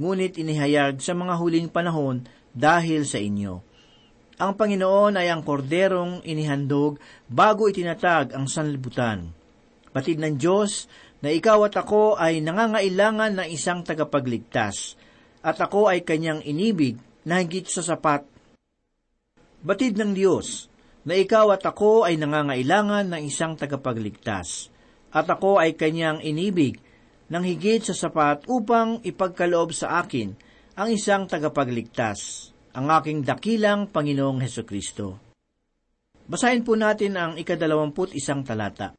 Ngunit 0.00 0.40
inihayag 0.40 1.04
sa 1.04 1.12
mga 1.12 1.36
huling 1.36 1.68
panahon 1.68 2.24
dahil 2.56 3.04
sa 3.04 3.20
inyo. 3.20 3.60
Ang 4.40 4.56
Panginoon 4.56 5.20
ay 5.20 5.28
ang 5.28 5.44
korderong 5.44 6.24
inihandog 6.24 6.96
bago 7.28 7.68
itinatag 7.68 8.32
ang 8.32 8.48
sanlibutan. 8.48 9.28
Batid 9.92 10.16
ng 10.16 10.40
Diyos 10.40 10.88
na 11.20 11.28
ikaw 11.28 11.68
at 11.68 11.76
ako 11.76 12.16
ay 12.16 12.40
nangangailangan 12.40 13.36
ng 13.36 13.48
isang 13.52 13.84
tagapagligtas, 13.84 14.96
at 15.44 15.60
ako 15.60 15.92
ay 15.92 16.00
kanyang 16.00 16.40
inibig 16.40 16.96
na 17.28 17.44
higit 17.44 17.68
sa 17.68 17.84
sapat. 17.84 18.24
Batid 19.60 20.00
ng 20.00 20.16
Diyos 20.16 20.72
na 21.04 21.20
ikaw 21.20 21.52
at 21.52 21.64
ako 21.68 22.08
ay 22.08 22.16
nangangailangan 22.16 23.12
ng 23.12 23.22
isang 23.28 23.60
tagapagligtas, 23.60 24.72
at 25.12 25.28
ako 25.28 25.60
ay 25.60 25.76
kanyang 25.76 26.24
inibig 26.24 26.80
ng 27.30 27.44
higit 27.46 27.86
sa 27.86 27.94
sapat 27.94 28.50
upang 28.50 28.98
ipagkaloob 29.06 29.70
sa 29.70 30.02
akin 30.02 30.34
ang 30.74 30.88
isang 30.90 31.30
tagapagligtas 31.30 32.50
ang 32.70 32.86
aking 32.90 33.26
dakilang 33.26 33.90
Panginoong 33.90 34.38
Heso 34.42 34.62
Kristo. 34.62 35.18
Basahin 36.30 36.62
po 36.62 36.78
natin 36.78 37.18
ang 37.18 37.34
ikadalawamput 37.34 38.14
isang 38.14 38.46
talata. 38.46 38.94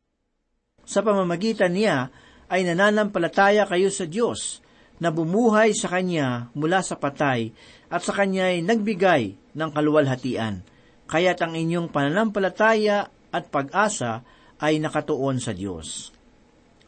Sa 0.83 0.99
pamamagitan 0.99 1.71
niya 1.71 2.11
ay 2.51 2.67
nananampalataya 2.67 3.63
kayo 3.63 3.87
sa 3.87 4.03
Diyos 4.03 4.59
na 4.99 5.07
bumuhay 5.07 5.71
sa 5.71 5.87
Kanya 5.87 6.51
mula 6.51 6.83
sa 6.83 6.99
patay 6.99 7.55
at 7.87 8.03
sa 8.03 8.11
Kanya 8.11 8.51
ay 8.51 8.59
nagbigay 8.59 9.55
ng 9.55 9.69
kaluwalhatian. 9.71 10.67
Kaya't 11.07 11.39
ang 11.39 11.55
inyong 11.55 11.87
pananampalataya 11.87 13.07
at 13.31 13.47
pag-asa 13.47 14.27
ay 14.59 14.83
nakatuon 14.83 15.39
sa 15.39 15.55
Diyos. 15.55 16.11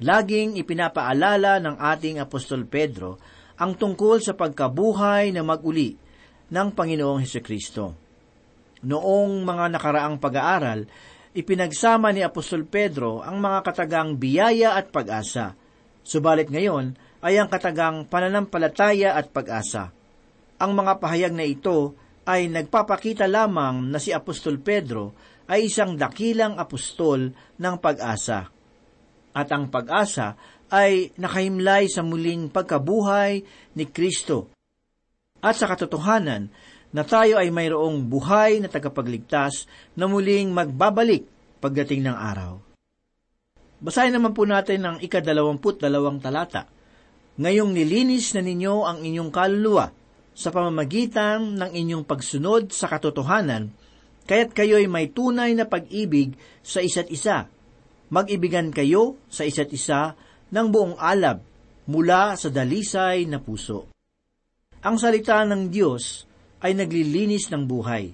Laging 0.03 0.59
ipinapaalala 0.59 1.63
ng 1.63 1.79
ating 1.79 2.19
Apostol 2.19 2.67
Pedro 2.67 3.15
ang 3.55 3.79
tungkol 3.79 4.19
sa 4.19 4.35
pagkabuhay 4.35 5.31
na 5.31 5.47
maguli 5.47 5.95
ng 6.51 6.67
Panginoong 6.75 7.23
Heso 7.23 7.39
Kristo. 7.39 7.95
Noong 8.83 9.47
mga 9.47 9.71
nakaraang 9.71 10.19
pag-aaral, 10.19 10.83
ipinagsama 11.31 12.11
ni 12.11 12.19
Apostol 12.19 12.67
Pedro 12.67 13.23
ang 13.23 13.39
mga 13.39 13.63
katagang 13.63 14.19
biyaya 14.19 14.75
at 14.75 14.91
pag-asa. 14.91 15.55
Subalit 16.03 16.51
ngayon 16.51 16.99
ay 17.23 17.39
ang 17.39 17.47
katagang 17.47 18.03
pananampalataya 18.11 19.15
at 19.15 19.31
pag-asa. 19.31 19.95
Ang 20.59 20.71
mga 20.83 20.99
pahayag 20.99 21.31
na 21.31 21.47
ito 21.47 21.95
ay 22.27 22.51
nagpapakita 22.51 23.23
lamang 23.23 23.87
na 23.87 24.03
si 24.03 24.11
Apostol 24.11 24.59
Pedro 24.59 25.15
ay 25.47 25.71
isang 25.71 25.95
dakilang 25.95 26.59
apostol 26.59 27.31
ng 27.55 27.75
pag-asa. 27.79 28.52
At 29.33 29.49
ang 29.49 29.73
pag-asa 29.73 30.37
ay 30.69 31.13
nakahimlay 31.17 31.89
sa 31.89 32.05
muling 32.05 32.53
pagkabuhay 32.53 33.41
ni 33.73 33.85
Kristo 33.89 34.53
at 35.43 35.59
sa 35.59 35.67
katotohanan 35.67 36.47
na 36.95 37.03
tayo 37.03 37.35
ay 37.35 37.51
mayroong 37.51 38.07
buhay 38.07 38.63
na 38.63 38.71
tagapagligtas 38.71 39.67
na 39.99 40.07
muling 40.07 40.55
magbabalik 40.55 41.27
pagdating 41.59 42.07
ng 42.07 42.15
araw. 42.15 42.63
Basahin 43.83 44.15
naman 44.15 44.31
po 44.31 44.47
natin 44.47 44.87
ang 44.87 44.97
ikadalawamput 45.03 45.83
dalawang 45.83 46.23
talata. 46.23 46.71
Ngayong 47.35 47.75
nilinis 47.75 48.31
na 48.31 48.39
ninyo 48.39 48.87
ang 48.87 49.03
inyong 49.03 49.31
kaluluwa 49.33 49.91
sa 50.31 50.49
pamamagitan 50.55 51.59
ng 51.59 51.71
inyong 51.75 52.07
pagsunod 52.07 52.71
sa 52.71 52.87
katotohanan, 52.87 53.75
kaya't 54.23 54.55
kayo'y 54.55 54.87
may 54.87 55.11
tunay 55.11 55.51
na 55.51 55.67
pag-ibig 55.67 56.39
sa 56.63 56.79
isa't 56.79 57.11
isa. 57.11 57.51
Mag-ibigan 58.13 58.69
kayo 58.69 59.17
sa 59.25 59.41
isa't 59.41 59.73
isa 59.73 60.13
ng 60.53 60.67
buong 60.69 61.01
alab 61.01 61.41
mula 61.89 62.37
sa 62.37 62.53
dalisay 62.53 63.25
na 63.25 63.41
puso. 63.41 63.89
Ang 64.85 65.01
salita 65.01 65.41
ng 65.41 65.73
Diyos 65.73 66.29
ay 66.61 66.77
naglilinis 66.77 67.49
ng 67.49 67.65
buhay. 67.65 68.13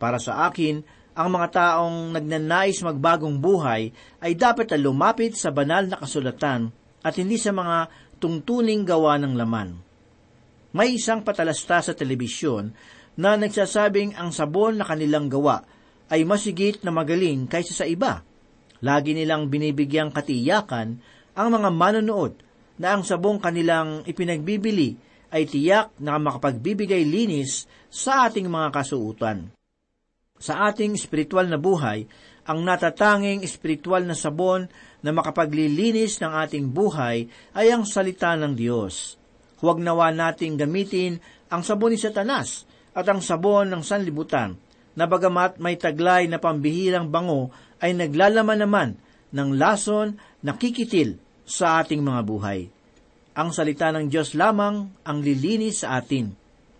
Para 0.00 0.16
sa 0.16 0.48
akin, 0.48 0.80
ang 1.12 1.28
mga 1.28 1.48
taong 1.52 2.16
nagnanais 2.16 2.80
magbagong 2.80 3.36
buhay 3.36 3.92
ay 4.24 4.32
dapat 4.32 4.72
na 4.72 4.80
lumapit 4.80 5.36
sa 5.36 5.52
banal 5.52 5.92
na 5.92 6.00
kasulatan 6.00 6.72
at 7.04 7.14
hindi 7.20 7.36
sa 7.36 7.52
mga 7.52 7.92
tungtuning 8.16 8.88
gawa 8.88 9.20
ng 9.20 9.36
laman. 9.36 9.76
May 10.72 10.96
isang 10.96 11.20
patalasta 11.20 11.84
sa 11.84 11.92
telebisyon 11.92 12.72
na 13.20 13.36
nagsasabing 13.36 14.16
ang 14.16 14.32
sabon 14.32 14.80
na 14.80 14.88
kanilang 14.88 15.28
gawa 15.28 15.60
ay 16.08 16.24
masigit 16.24 16.80
na 16.80 16.90
magaling 16.90 17.44
kaysa 17.44 17.84
sa 17.84 17.86
iba. 17.86 18.24
Lagi 18.82 19.14
nilang 19.14 19.46
binibigyang 19.52 20.10
katiyakan 20.10 20.98
ang 21.34 21.48
mga 21.50 21.70
manonood 21.70 22.34
na 22.78 22.98
ang 22.98 23.06
sabong 23.06 23.38
kanilang 23.38 24.02
ipinagbibili 24.06 24.98
ay 25.34 25.50
tiyak 25.50 25.94
na 25.98 26.18
makapagbibigay 26.18 27.02
linis 27.02 27.66
sa 27.90 28.30
ating 28.30 28.46
mga 28.46 28.70
kasuutan. 28.70 29.50
Sa 30.38 30.66
ating 30.70 30.98
espiritual 30.98 31.46
na 31.46 31.58
buhay, 31.58 32.06
ang 32.44 32.60
natatanging 32.60 33.40
espiritual 33.40 34.04
na 34.04 34.12
sabon 34.12 34.68
na 35.00 35.10
makapaglilinis 35.10 36.20
ng 36.20 36.32
ating 36.44 36.66
buhay 36.70 37.30
ay 37.56 37.66
ang 37.72 37.88
salita 37.88 38.36
ng 38.36 38.52
Diyos. 38.52 39.16
Huwag 39.64 39.80
nawa 39.80 40.12
nating 40.12 40.60
gamitin 40.60 41.22
ang 41.48 41.64
sabon 41.64 41.94
ni 41.94 41.98
Satanas 41.98 42.68
at 42.92 43.06
ang 43.08 43.24
sabon 43.24 43.72
ng 43.72 43.82
sanlibutan, 43.82 44.54
na 44.94 45.04
bagamat 45.10 45.58
may 45.58 45.74
taglay 45.74 46.26
na 46.30 46.38
pambihirang 46.38 47.10
bango 47.10 47.50
ay 47.82 47.94
naglalaman 47.94 48.58
naman 48.62 48.88
ng 49.34 49.48
lason 49.58 50.14
na 50.40 50.54
kikitil 50.54 51.18
sa 51.44 51.82
ating 51.82 52.00
mga 52.00 52.20
buhay. 52.24 52.70
Ang 53.34 53.50
salita 53.50 53.90
ng 53.90 54.06
Diyos 54.06 54.38
lamang 54.38 54.94
ang 55.02 55.18
lilinis 55.18 55.82
sa 55.82 55.98
atin. 55.98 56.30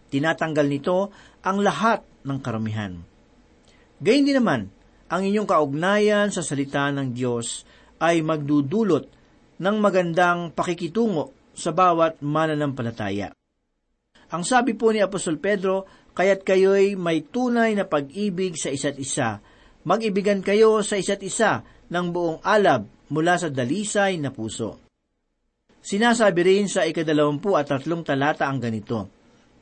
Tinatanggal 0.09 0.67
nito 0.71 1.11
ang 1.43 1.59
lahat 1.59 2.07
ng 2.23 2.39
karamihan. 2.39 2.95
Gayun 3.99 4.27
din 4.27 4.39
naman, 4.39 4.71
ang 5.11 5.23
inyong 5.27 5.51
kaugnayan 5.51 6.31
sa 6.31 6.47
salita 6.47 6.89
ng 6.95 7.11
Diyos 7.11 7.67
ay 7.99 8.23
magdudulot 8.23 9.05
ng 9.59 9.77
magandang 9.83 10.55
pakikitungo 10.55 11.35
sa 11.55 11.71
bawat 11.71 12.23
mananampalataya. 12.23 13.35
Ang 14.35 14.43
sabi 14.43 14.75
po 14.75 14.91
ni 14.91 14.99
Apostol 14.99 15.39
Pedro, 15.39 15.87
kaya't 16.15 16.47
kayo'y 16.47 16.95
may 16.95 17.27
tunay 17.27 17.75
na 17.75 17.85
pag-ibig 17.85 18.55
sa 18.55 18.71
isa't 18.71 18.97
isa, 18.97 19.43
mag-ibigan 19.83 20.41
kayo 20.41 20.81
sa 20.81 20.95
isa't 20.97 21.21
isa 21.21 21.67
ng 21.91 22.07
buong 22.15 22.39
alab 22.47 22.87
mula 23.11 23.37
sa 23.37 23.51
dalisay 23.51 24.17
na 24.23 24.31
puso. 24.31 24.81
Sinasabi 25.85 26.41
rin 26.41 26.67
sa 26.71 26.89
ikadalawampu 26.89 27.61
at 27.61 27.69
tatlong 27.69 28.01
talata 28.01 28.49
ang 28.49 28.57
ganito, 28.57 29.13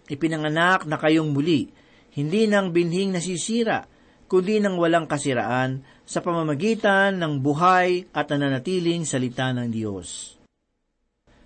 Ipinanganak 0.06 0.86
na 0.86 1.00
kayong 1.00 1.32
muli, 1.32 1.66
hindi 2.14 2.44
ng 2.46 2.70
binhing 2.70 3.16
nasisira, 3.16 3.88
kundi 4.28 4.60
ng 4.60 4.76
walang 4.76 5.08
kasiraan 5.08 5.82
sa 6.04 6.20
pamamagitan 6.20 7.16
ng 7.16 7.40
buhay 7.40 8.12
at 8.12 8.28
nananatiling 8.28 9.08
salita 9.08 9.50
ng 9.56 9.68
Diyos. 9.72 10.36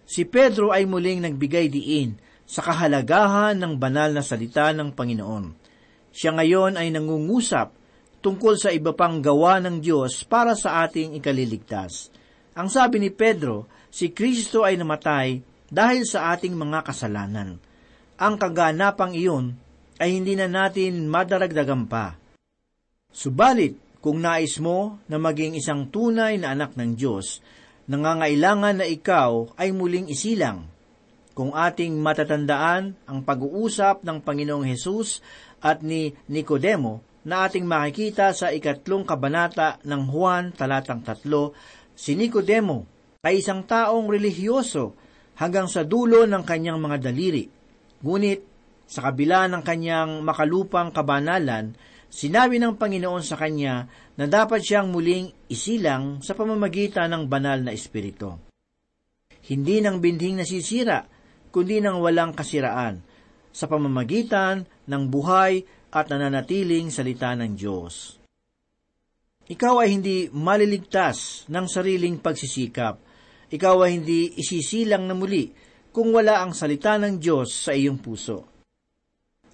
Si 0.06 0.22
Pedro 0.26 0.70
ay 0.70 0.86
muling 0.86 1.22
nagbigay 1.26 1.66
diin 1.66 2.14
sa 2.46 2.62
kahalagahan 2.62 3.58
ng 3.58 3.74
banal 3.76 4.14
na 4.14 4.22
salita 4.22 4.70
ng 4.70 4.94
Panginoon. 4.94 5.44
Siya 6.14 6.32
ngayon 6.32 6.78
ay 6.78 6.94
nangungusap 6.94 7.74
tungkol 8.22 8.54
sa 8.56 8.72
iba 8.72 8.94
pang 8.94 9.20
gawa 9.20 9.60
ng 9.60 9.82
Diyos 9.82 10.22
para 10.24 10.54
sa 10.54 10.86
ating 10.86 11.18
ikaliligtas. 11.18 12.08
Ang 12.56 12.72
sabi 12.72 13.02
ni 13.02 13.12
Pedro, 13.12 13.68
si 13.92 14.14
Kristo 14.14 14.64
ay 14.64 14.80
namatay 14.80 15.42
dahil 15.68 16.06
sa 16.06 16.32
ating 16.32 16.54
mga 16.56 16.86
kasalanan. 16.86 17.58
Ang 18.16 18.34
kaganapang 18.40 19.12
iyon 19.12 19.52
ay 20.00 20.16
hindi 20.16 20.38
na 20.38 20.48
natin 20.48 21.04
madaragdagan 21.10 21.84
pa. 21.84 22.16
Subalit, 23.12 24.00
kung 24.00 24.22
nais 24.22 24.62
mo 24.62 25.02
na 25.10 25.18
maging 25.18 25.58
isang 25.58 25.90
tunay 25.90 26.38
na 26.38 26.54
anak 26.54 26.78
ng 26.78 26.94
Diyos, 26.94 27.42
nangangailangan 27.90 28.80
na 28.80 28.86
ikaw 28.86 29.50
ay 29.58 29.74
muling 29.74 30.06
isilang. 30.06 30.75
Kung 31.36 31.52
ating 31.52 32.00
matatandaan 32.00 32.96
ang 33.04 33.20
pag-uusap 33.20 34.00
ng 34.00 34.24
Panginoong 34.24 34.64
Hesus 34.72 35.20
at 35.60 35.84
ni 35.84 36.16
Nicodemo 36.32 37.04
na 37.28 37.44
ating 37.44 37.68
makikita 37.68 38.32
sa 38.32 38.48
ikatlong 38.48 39.04
kabanata 39.04 39.76
ng 39.84 40.02
Juan 40.08 40.56
talatang 40.56 41.04
tatlo, 41.04 41.52
si 41.92 42.16
Nicodemo 42.16 42.88
ay 43.20 43.44
isang 43.44 43.68
taong 43.68 44.08
relihiyoso 44.08 44.96
hanggang 45.36 45.68
sa 45.68 45.84
dulo 45.84 46.24
ng 46.24 46.40
kanyang 46.40 46.80
mga 46.80 47.04
daliri. 47.04 47.44
Ngunit, 48.00 48.40
sa 48.88 49.04
kabila 49.04 49.44
ng 49.52 49.60
kanyang 49.60 50.24
makalupang 50.24 50.88
kabanalan, 50.88 51.76
sinabi 52.08 52.56
ng 52.56 52.80
Panginoon 52.80 53.20
sa 53.20 53.36
kanya 53.36 53.84
na 54.16 54.24
dapat 54.24 54.64
siyang 54.64 54.88
muling 54.88 55.28
isilang 55.52 56.24
sa 56.24 56.32
pamamagitan 56.32 57.12
ng 57.12 57.28
banal 57.28 57.60
na 57.60 57.76
espiritu. 57.76 58.40
Hindi 59.44 59.84
ng 59.84 60.00
binding 60.00 60.40
nasisira, 60.40 61.15
kundi 61.56 61.80
ng 61.80 62.04
walang 62.04 62.36
kasiraan, 62.36 63.00
sa 63.48 63.64
pamamagitan 63.64 64.68
ng 64.84 65.02
buhay 65.08 65.64
at 65.88 66.12
nananatiling 66.12 66.92
salita 66.92 67.32
ng 67.32 67.56
Diyos. 67.56 68.20
Ikaw 69.48 69.74
ay 69.80 69.96
hindi 69.96 70.28
maliligtas 70.28 71.48
ng 71.48 71.64
sariling 71.64 72.20
pagsisikap, 72.20 73.00
ikaw 73.48 73.88
ay 73.88 73.96
hindi 73.96 74.36
isisilang 74.36 75.08
na 75.08 75.16
muli, 75.16 75.48
kung 75.96 76.12
wala 76.12 76.44
ang 76.44 76.52
salita 76.52 77.00
ng 77.00 77.16
Diyos 77.16 77.56
sa 77.56 77.72
iyong 77.72 78.04
puso. 78.04 78.44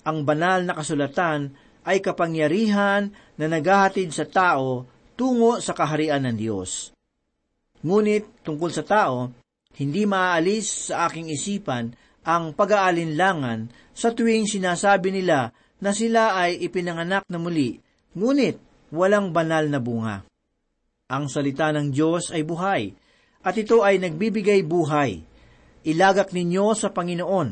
Ang 0.03 0.27
banal 0.27 0.67
na 0.67 0.75
kasulatan 0.75 1.55
ay 1.87 2.03
kapangyarihan 2.03 3.15
na 3.39 3.47
naghahatid 3.47 4.11
sa 4.11 4.27
tao 4.27 4.91
tungo 5.15 5.63
sa 5.63 5.71
kaharian 5.71 6.27
ng 6.27 6.35
Diyos. 6.35 6.91
Ngunit 7.87 8.43
tungkol 8.43 8.75
sa 8.75 8.83
tao, 8.83 9.31
hindi 9.79 10.05
maaalis 10.05 10.93
sa 10.93 11.09
aking 11.09 11.33
isipan 11.33 11.97
ang 12.23 12.55
pag-aalinlangan 12.55 13.73
sa 13.93 14.15
tuwing 14.15 14.47
sinasabi 14.47 15.11
nila 15.11 15.51
na 15.83 15.91
sila 15.91 16.39
ay 16.39 16.63
ipinanganak 16.63 17.27
na 17.27 17.39
muli, 17.41 17.83
ngunit 18.15 18.61
walang 18.95 19.35
banal 19.35 19.67
na 19.67 19.83
bunga. 19.83 20.23
Ang 21.11 21.27
salita 21.27 21.75
ng 21.75 21.91
Diyos 21.91 22.31
ay 22.31 22.47
buhay, 22.47 22.95
at 23.43 23.55
ito 23.59 23.83
ay 23.83 23.99
nagbibigay 23.99 24.63
buhay. 24.63 25.19
Ilagak 25.83 26.31
ninyo 26.31 26.79
sa 26.79 26.95
Panginoon 26.95 27.49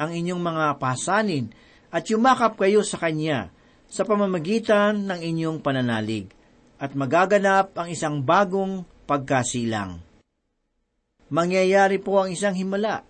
ang 0.00 0.10
inyong 0.10 0.40
mga 0.40 0.66
pasanin 0.80 1.52
at 1.92 2.08
yumakap 2.08 2.56
kayo 2.56 2.80
sa 2.80 2.96
Kanya 2.96 3.52
sa 3.84 4.08
pamamagitan 4.08 5.04
ng 5.04 5.20
inyong 5.20 5.58
pananalig 5.60 6.32
at 6.80 6.96
magaganap 6.96 7.76
ang 7.76 7.88
isang 7.92 8.24
bagong 8.24 8.82
pagkasilang. 9.04 10.00
Mangyayari 11.32 11.96
po 12.02 12.20
ang 12.20 12.28
isang 12.28 12.52
himala 12.52 13.04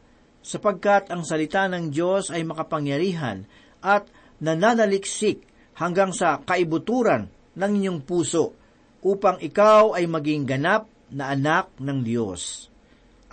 sapagkat 0.45 1.11
ang 1.11 1.25
salita 1.25 1.67
ng 1.67 1.91
Diyos 1.91 2.29
ay 2.31 2.45
makapangyarihan 2.47 3.49
at 3.81 4.07
nananaliksik 4.39 5.43
hanggang 5.75 6.15
sa 6.15 6.39
kaibuturan 6.45 7.27
ng 7.59 7.71
inyong 7.81 8.01
puso 8.05 8.55
upang 9.03 9.41
ikaw 9.43 9.97
ay 9.99 10.07
maging 10.07 10.47
ganap 10.47 10.87
na 11.11 11.35
anak 11.35 11.75
ng 11.81 11.99
Diyos. 12.05 12.69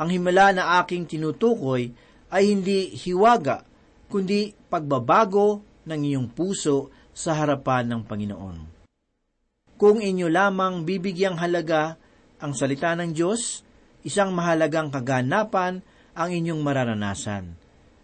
Ang 0.02 0.10
himala 0.18 0.56
na 0.56 0.64
aking 0.82 1.06
tinutukoy 1.06 1.94
ay 2.32 2.44
hindi 2.50 2.90
hiwaga, 2.96 3.62
kundi 4.10 4.56
pagbabago 4.72 5.62
ng 5.86 6.02
iyong 6.02 6.28
puso 6.32 6.90
sa 7.12 7.38
harapan 7.38 7.92
ng 7.92 8.02
Panginoon. 8.08 8.58
Kung 9.76 9.98
inyo 10.00 10.30
lamang 10.30 10.86
bibigyang 10.86 11.38
halaga 11.42 11.98
ang 12.40 12.54
salita 12.54 12.94
ng 12.96 13.12
Diyos, 13.12 13.66
isang 14.06 14.34
mahalagang 14.36 14.90
kaganapan 14.90 15.82
ang 16.18 16.30
inyong 16.30 16.62
mararanasan. 16.62 17.56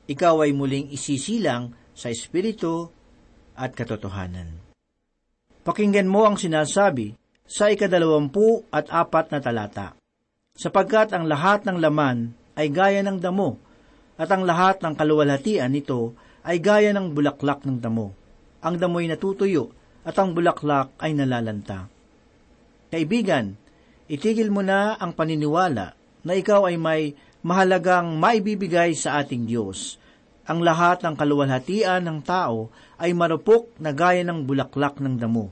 Ikaw 0.08 0.48
ay 0.48 0.52
muling 0.56 0.94
isisilang 0.94 1.76
sa 1.92 2.08
Espiritu 2.08 2.88
at 3.58 3.76
katotohanan. 3.76 4.64
Pakinggan 5.68 6.08
mo 6.08 6.24
ang 6.24 6.40
sinasabi 6.40 7.18
sa 7.44 7.68
ikadalawampu 7.68 8.68
at 8.72 8.88
apat 8.88 9.36
na 9.36 9.40
talata 9.44 9.98
sapagkat 10.58 11.14
ang 11.14 11.30
lahat 11.30 11.70
ng 11.70 11.78
laman 11.78 12.34
ay 12.58 12.74
gaya 12.74 13.06
ng 13.06 13.22
damo, 13.22 13.62
at 14.18 14.34
ang 14.34 14.42
lahat 14.42 14.82
ng 14.82 14.98
kaluwalhatian 14.98 15.70
nito 15.70 16.18
ay 16.42 16.58
gaya 16.58 16.90
ng 16.98 17.14
bulaklak 17.14 17.62
ng 17.62 17.78
damo. 17.78 18.18
Ang 18.66 18.82
damo'y 18.82 19.06
natutuyo, 19.06 19.70
at 20.02 20.18
ang 20.18 20.34
bulaklak 20.34 20.90
ay 20.98 21.14
nalalanta. 21.14 21.86
Kaibigan, 22.90 23.54
itigil 24.08 24.52
mo 24.52 24.64
na 24.64 24.96
ang 24.96 25.16
paniniwala 25.16 25.96
na 26.24 26.34
ikaw 26.36 26.68
ay 26.68 26.76
may 26.76 27.02
mahalagang 27.44 28.20
maibibigay 28.20 28.96
sa 28.96 29.24
ating 29.24 29.48
Diyos. 29.48 30.00
Ang 30.48 30.64
lahat 30.64 31.04
ng 31.04 31.16
kaluwalhatian 31.16 32.08
ng 32.08 32.20
tao 32.24 32.72
ay 33.00 33.12
marupok 33.12 33.76
na 33.84 33.92
gaya 33.92 34.24
ng 34.24 34.48
bulaklak 34.48 35.00
ng 35.04 35.16
damo. 35.20 35.52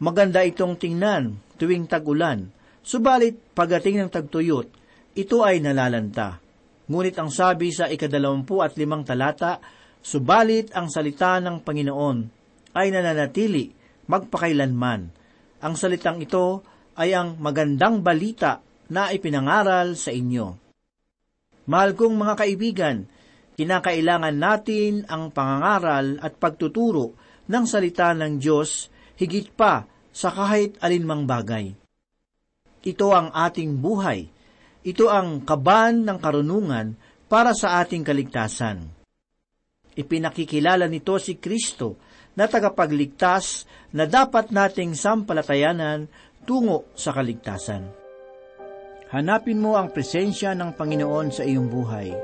Maganda 0.00 0.46
itong 0.46 0.78
tingnan 0.78 1.36
tuwing 1.58 1.90
tag-ulan, 1.90 2.48
Subalit, 2.80 3.36
pagating 3.52 4.00
ng 4.00 4.10
tagtuyot, 4.10 4.68
ito 5.12 5.44
ay 5.44 5.60
nalalanta. 5.60 6.40
Ngunit 6.88 7.14
ang 7.20 7.28
sabi 7.28 7.70
sa 7.70 7.92
ikadalawampu 7.92 8.64
at 8.64 8.74
limang 8.80 9.04
talata, 9.04 9.60
subalit 10.00 10.72
ang 10.72 10.88
salita 10.88 11.36
ng 11.44 11.60
Panginoon 11.60 12.18
ay 12.72 12.88
nananatili 12.88 13.68
magpakailanman. 14.08 15.00
Ang 15.60 15.74
salitang 15.76 16.24
ito 16.24 16.64
ay 17.00 17.16
ang 17.16 17.40
magandang 17.40 18.04
balita 18.04 18.60
na 18.92 19.08
ipinangaral 19.08 19.96
sa 19.96 20.12
inyo. 20.12 20.52
Mahal 21.64 21.96
kong 21.96 22.12
mga 22.12 22.34
kaibigan, 22.36 22.96
kinakailangan 23.56 24.36
natin 24.36 25.08
ang 25.08 25.32
pangangaral 25.32 26.20
at 26.20 26.36
pagtuturo 26.36 27.16
ng 27.48 27.64
salita 27.64 28.12
ng 28.12 28.36
Diyos 28.36 28.92
higit 29.16 29.48
pa 29.56 29.88
sa 30.12 30.28
kahit 30.28 30.76
alinmang 30.84 31.24
bagay. 31.24 31.72
Ito 32.84 33.08
ang 33.16 33.32
ating 33.32 33.80
buhay. 33.80 34.28
Ito 34.84 35.08
ang 35.08 35.44
kaban 35.44 36.04
ng 36.04 36.18
karunungan 36.20 36.96
para 37.28 37.56
sa 37.56 37.80
ating 37.80 38.04
kaligtasan. 38.04 38.88
Ipinakikilala 39.96 40.88
nito 40.88 41.16
si 41.20 41.36
Kristo 41.36 42.00
na 42.32 42.48
tagapagligtas 42.48 43.68
na 43.92 44.08
dapat 44.08 44.48
nating 44.54 44.96
sampalatayanan 44.96 46.08
tungo 46.44 46.88
sa 46.96 47.12
kaligtasan. 47.16 47.88
Hanapin 49.10 49.58
mo 49.58 49.74
ang 49.74 49.90
presensya 49.90 50.54
ng 50.54 50.78
Panginoon 50.78 51.34
sa 51.34 51.42
iyong 51.42 51.66
buhay 51.66 52.14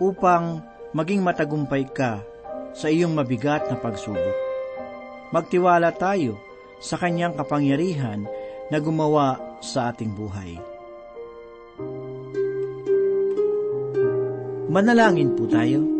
upang 0.00 0.64
maging 0.96 1.20
matagumpay 1.20 1.84
ka 1.92 2.24
sa 2.72 2.88
iyong 2.88 3.12
mabigat 3.12 3.68
na 3.68 3.76
pagsubok. 3.76 4.36
Magtiwala 5.34 5.92
tayo 5.92 6.40
sa 6.80 6.96
kanyang 6.96 7.36
kapangyarihan 7.36 8.24
na 8.72 8.78
gumawa 8.80 9.36
sa 9.60 9.92
ating 9.92 10.14
buhay. 10.16 10.56
Manalangin 14.68 15.32
po 15.36 15.48
tayo. 15.48 15.97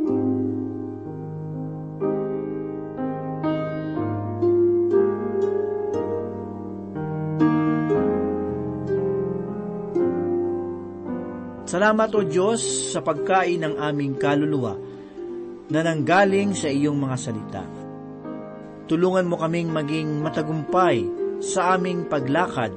Salamat 11.88 12.12
o 12.12 12.20
Diyos 12.20 12.92
sa 12.92 13.00
pagkain 13.00 13.64
ng 13.64 13.80
aming 13.80 14.20
kaluluwa 14.20 14.76
na 15.72 15.80
nanggaling 15.80 16.52
sa 16.52 16.68
iyong 16.68 17.00
mga 17.00 17.16
salita. 17.16 17.64
Tulungan 18.84 19.24
mo 19.24 19.40
kaming 19.40 19.72
maging 19.72 20.20
matagumpay 20.20 21.08
sa 21.40 21.80
aming 21.80 22.04
paglakad 22.04 22.76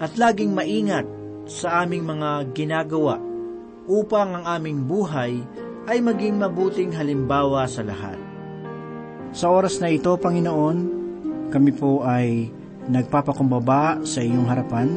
at 0.00 0.08
laging 0.16 0.56
maingat 0.56 1.04
sa 1.44 1.84
aming 1.84 2.08
mga 2.08 2.48
ginagawa 2.56 3.20
upang 3.92 4.40
ang 4.40 4.48
aming 4.48 4.88
buhay 4.88 5.36
ay 5.84 6.00
maging 6.00 6.40
mabuting 6.40 6.96
halimbawa 6.96 7.68
sa 7.68 7.84
lahat. 7.84 8.16
Sa 9.36 9.52
oras 9.52 9.84
na 9.84 9.92
ito, 9.92 10.16
Panginoon, 10.16 10.78
kami 11.52 11.76
po 11.76 12.08
ay 12.08 12.48
nagpapakumbaba 12.88 14.00
sa 14.08 14.24
iyong 14.24 14.48
harapan, 14.48 14.96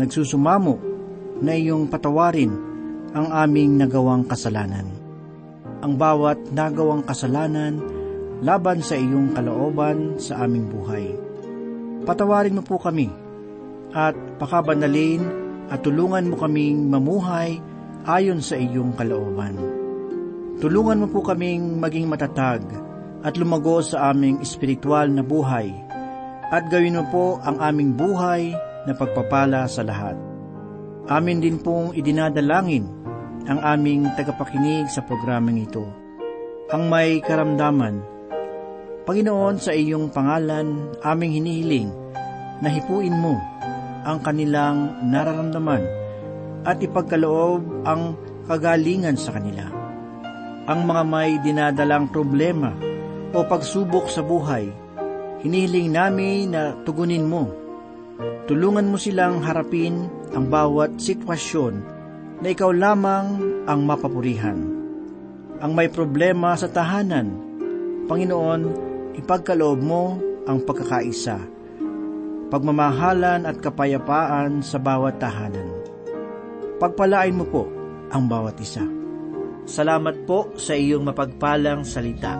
nagsusumamo 0.00 0.85
na 1.40 1.52
iyong 1.56 1.88
patawarin 1.88 2.52
ang 3.16 3.32
aming 3.32 3.80
nagawang 3.80 4.24
kasalanan. 4.28 4.88
Ang 5.80 5.96
bawat 5.96 6.40
nagawang 6.52 7.04
kasalanan 7.04 7.80
laban 8.44 8.84
sa 8.84 8.96
iyong 8.96 9.32
kalooban 9.32 10.20
sa 10.20 10.44
aming 10.44 10.68
buhay. 10.68 11.16
Patawarin 12.04 12.60
mo 12.60 12.62
po 12.64 12.76
kami 12.76 13.08
at 13.96 14.16
pakabanalin 14.36 15.24
at 15.72 15.80
tulungan 15.82 16.28
mo 16.30 16.36
kaming 16.36 16.86
mamuhay 16.86 17.58
ayon 18.06 18.44
sa 18.44 18.54
iyong 18.60 18.94
kalooban. 18.94 19.56
Tulungan 20.60 21.04
mo 21.04 21.08
po 21.10 21.24
kaming 21.24 21.80
maging 21.80 22.08
matatag 22.08 22.64
at 23.24 23.34
lumago 23.36 23.82
sa 23.82 24.12
aming 24.12 24.40
espiritual 24.40 25.08
na 25.10 25.24
buhay 25.24 25.72
at 26.52 26.68
gawin 26.70 27.00
mo 27.00 27.04
po 27.10 27.26
ang 27.42 27.58
aming 27.58 27.96
buhay 27.96 28.54
na 28.86 28.92
pagpapala 28.94 29.66
sa 29.66 29.82
lahat. 29.82 30.35
Amin 31.06 31.38
din 31.38 31.62
pong 31.62 31.94
idinadalangin 31.94 32.82
ang 33.46 33.62
aming 33.62 34.10
tagapakinig 34.18 34.90
sa 34.90 35.06
programang 35.06 35.62
ito. 35.62 35.86
Ang 36.74 36.90
may 36.90 37.22
karamdaman, 37.22 38.16
Panginoon 39.06 39.62
sa 39.62 39.70
iyong 39.70 40.10
pangalan 40.10 40.90
aming 41.06 41.38
hinihiling 41.38 41.94
na 42.58 42.66
hipuin 42.66 43.14
mo 43.14 43.38
ang 44.02 44.18
kanilang 44.18 44.98
nararamdaman 45.06 45.86
at 46.66 46.82
ipagkaloob 46.82 47.86
ang 47.86 48.18
kagalingan 48.50 49.14
sa 49.14 49.30
kanila. 49.38 49.70
Ang 50.66 50.90
mga 50.90 51.02
may 51.06 51.38
dinadalang 51.38 52.10
problema 52.10 52.74
o 53.30 53.46
pagsubok 53.46 54.10
sa 54.10 54.26
buhay, 54.26 54.66
hinihiling 55.46 55.94
namin 55.94 56.50
na 56.50 56.74
tugunin 56.82 57.30
mo. 57.30 57.65
Tulungan 58.46 58.88
mo 58.88 58.96
silang 58.96 59.44
harapin 59.44 60.08
ang 60.32 60.48
bawat 60.48 60.96
sitwasyon 60.96 61.74
na 62.40 62.48
ikaw 62.48 62.72
lamang 62.72 63.40
ang 63.68 63.80
mapapurihan. 63.84 64.56
Ang 65.60 65.72
may 65.72 65.92
problema 65.92 66.56
sa 66.56 66.68
tahanan, 66.68 67.32
Panginoon, 68.06 68.62
ipagkaloob 69.20 69.80
mo 69.80 70.16
ang 70.46 70.62
pagkakaisa, 70.62 71.42
pagmamahalan 72.48 73.44
at 73.44 73.56
kapayapaan 73.58 74.62
sa 74.62 74.78
bawat 74.78 75.18
tahanan. 75.18 75.66
Pagpalain 76.76 77.34
mo 77.34 77.44
po 77.48 77.64
ang 78.14 78.30
bawat 78.30 78.56
isa. 78.62 78.84
Salamat 79.66 80.22
po 80.28 80.54
sa 80.54 80.78
iyong 80.78 81.02
mapagpalang 81.02 81.82
salita. 81.82 82.38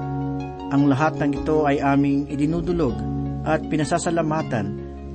Ang 0.71 0.87
lahat 0.87 1.19
ng 1.19 1.43
ito 1.43 1.67
ay 1.67 1.83
aming 1.83 2.31
idinudulog 2.31 2.95
at 3.43 3.67
pinasasalamatan 3.67 4.86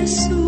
Jesús, 0.00 0.40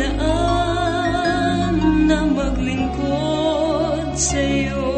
daan 0.00 1.76
na 2.08 2.24
maglingkod 2.24 4.16
sa'yo. 4.16 4.88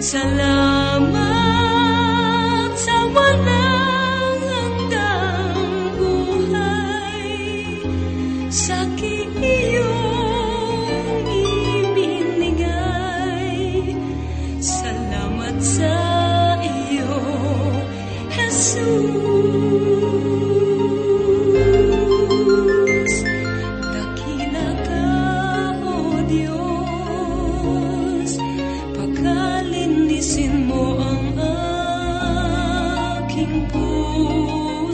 Salamat. 0.00 0.65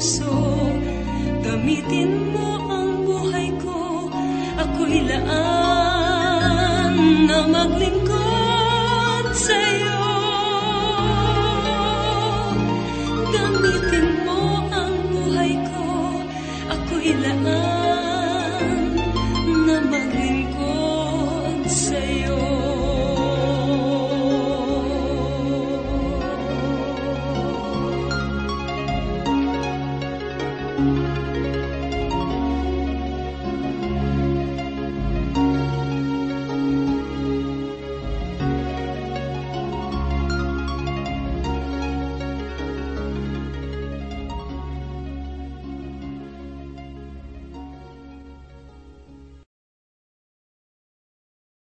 puso. 0.03 0.35
Gamitin 1.47 2.35
mo 2.35 2.59
ang 2.67 3.07
buhay 3.07 3.55
ko. 3.63 4.11
Ako'y 4.59 5.07
laan 5.07 6.95
na 7.31 7.47
maglingkod 7.47 8.02